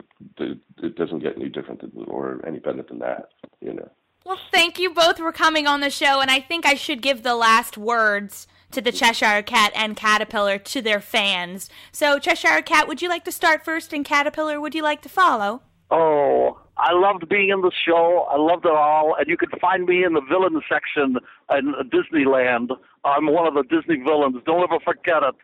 the, 0.78 0.88
it 0.88 0.96
doesn't 0.96 1.20
get 1.20 1.36
any 1.36 1.50
different 1.50 1.82
than, 1.82 1.92
or 2.08 2.42
any 2.46 2.60
better 2.60 2.84
than 2.84 3.00
that. 3.00 3.30
You 3.62 3.74
know. 3.74 3.90
Well, 4.26 4.40
thank 4.52 4.78
you 4.80 4.94
both 4.94 5.18
for 5.18 5.32
coming 5.32 5.68
on 5.68 5.80
the 5.80 5.90
show, 5.90 6.22
and 6.22 6.30
I 6.30 6.40
think 6.40 6.66
I 6.66 6.76
should 6.76 7.02
give 7.02 7.24
the 7.24 7.36
last 7.36 7.78
words 7.78 8.48
to 8.72 8.80
the 8.82 8.92
Cheshire 8.92 9.42
Cat 9.42 9.72
and 9.76 9.96
Caterpillar 9.96 10.58
to 10.60 10.82
their 10.82 11.02
fans. 11.02 11.70
So, 11.92 12.20
Cheshire 12.20 12.62
Cat, 12.62 12.88
would 12.88 13.02
you 13.02 13.10
like 13.10 13.26
to 13.26 13.32
start 13.32 13.66
first, 13.66 13.94
and 13.94 14.06
Caterpillar, 14.06 14.62
would 14.62 14.76
you 14.76 14.84
like 14.84 15.02
to 15.02 15.10
follow? 15.10 15.62
Oh, 15.90 16.60
I 16.82 16.94
loved 16.94 17.30
being 17.30 17.50
in 17.50 17.62
the 17.62 17.72
show. 17.86 18.28
I 18.30 18.38
loved 18.38 18.66
it 18.66 18.72
all. 18.72 19.16
And 19.18 19.28
you 19.28 19.38
can 19.38 19.50
find 19.60 19.86
me 19.86 20.04
in 20.04 20.14
the 20.14 20.22
villain 20.22 20.60
section 20.68 21.18
in 21.56 21.74
Disneyland. 21.94 22.72
I'm 23.06 23.28
one 23.28 23.46
of 23.46 23.54
the 23.54 23.64
Disney 23.64 24.04
villains. 24.04 24.38
Don't 24.48 24.64
ever 24.64 24.80
forget 24.84 25.22
it. 25.22 25.36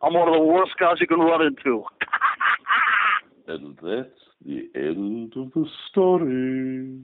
I'm 0.00 0.14
one 0.14 0.28
of 0.28 0.34
the 0.34 0.40
worst 0.40 0.72
guys 0.78 1.00
you 1.00 1.08
can 1.08 1.20
run 1.20 1.42
into. 1.42 1.84
And 3.48 3.76
that's 3.80 4.08
the 4.44 4.68
end 4.74 5.32
of 5.36 5.52
the 5.52 5.66
story. 5.88 6.98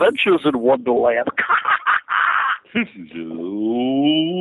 Adventures 0.00 0.40
in 0.44 0.58
Wonderland. 0.58 1.28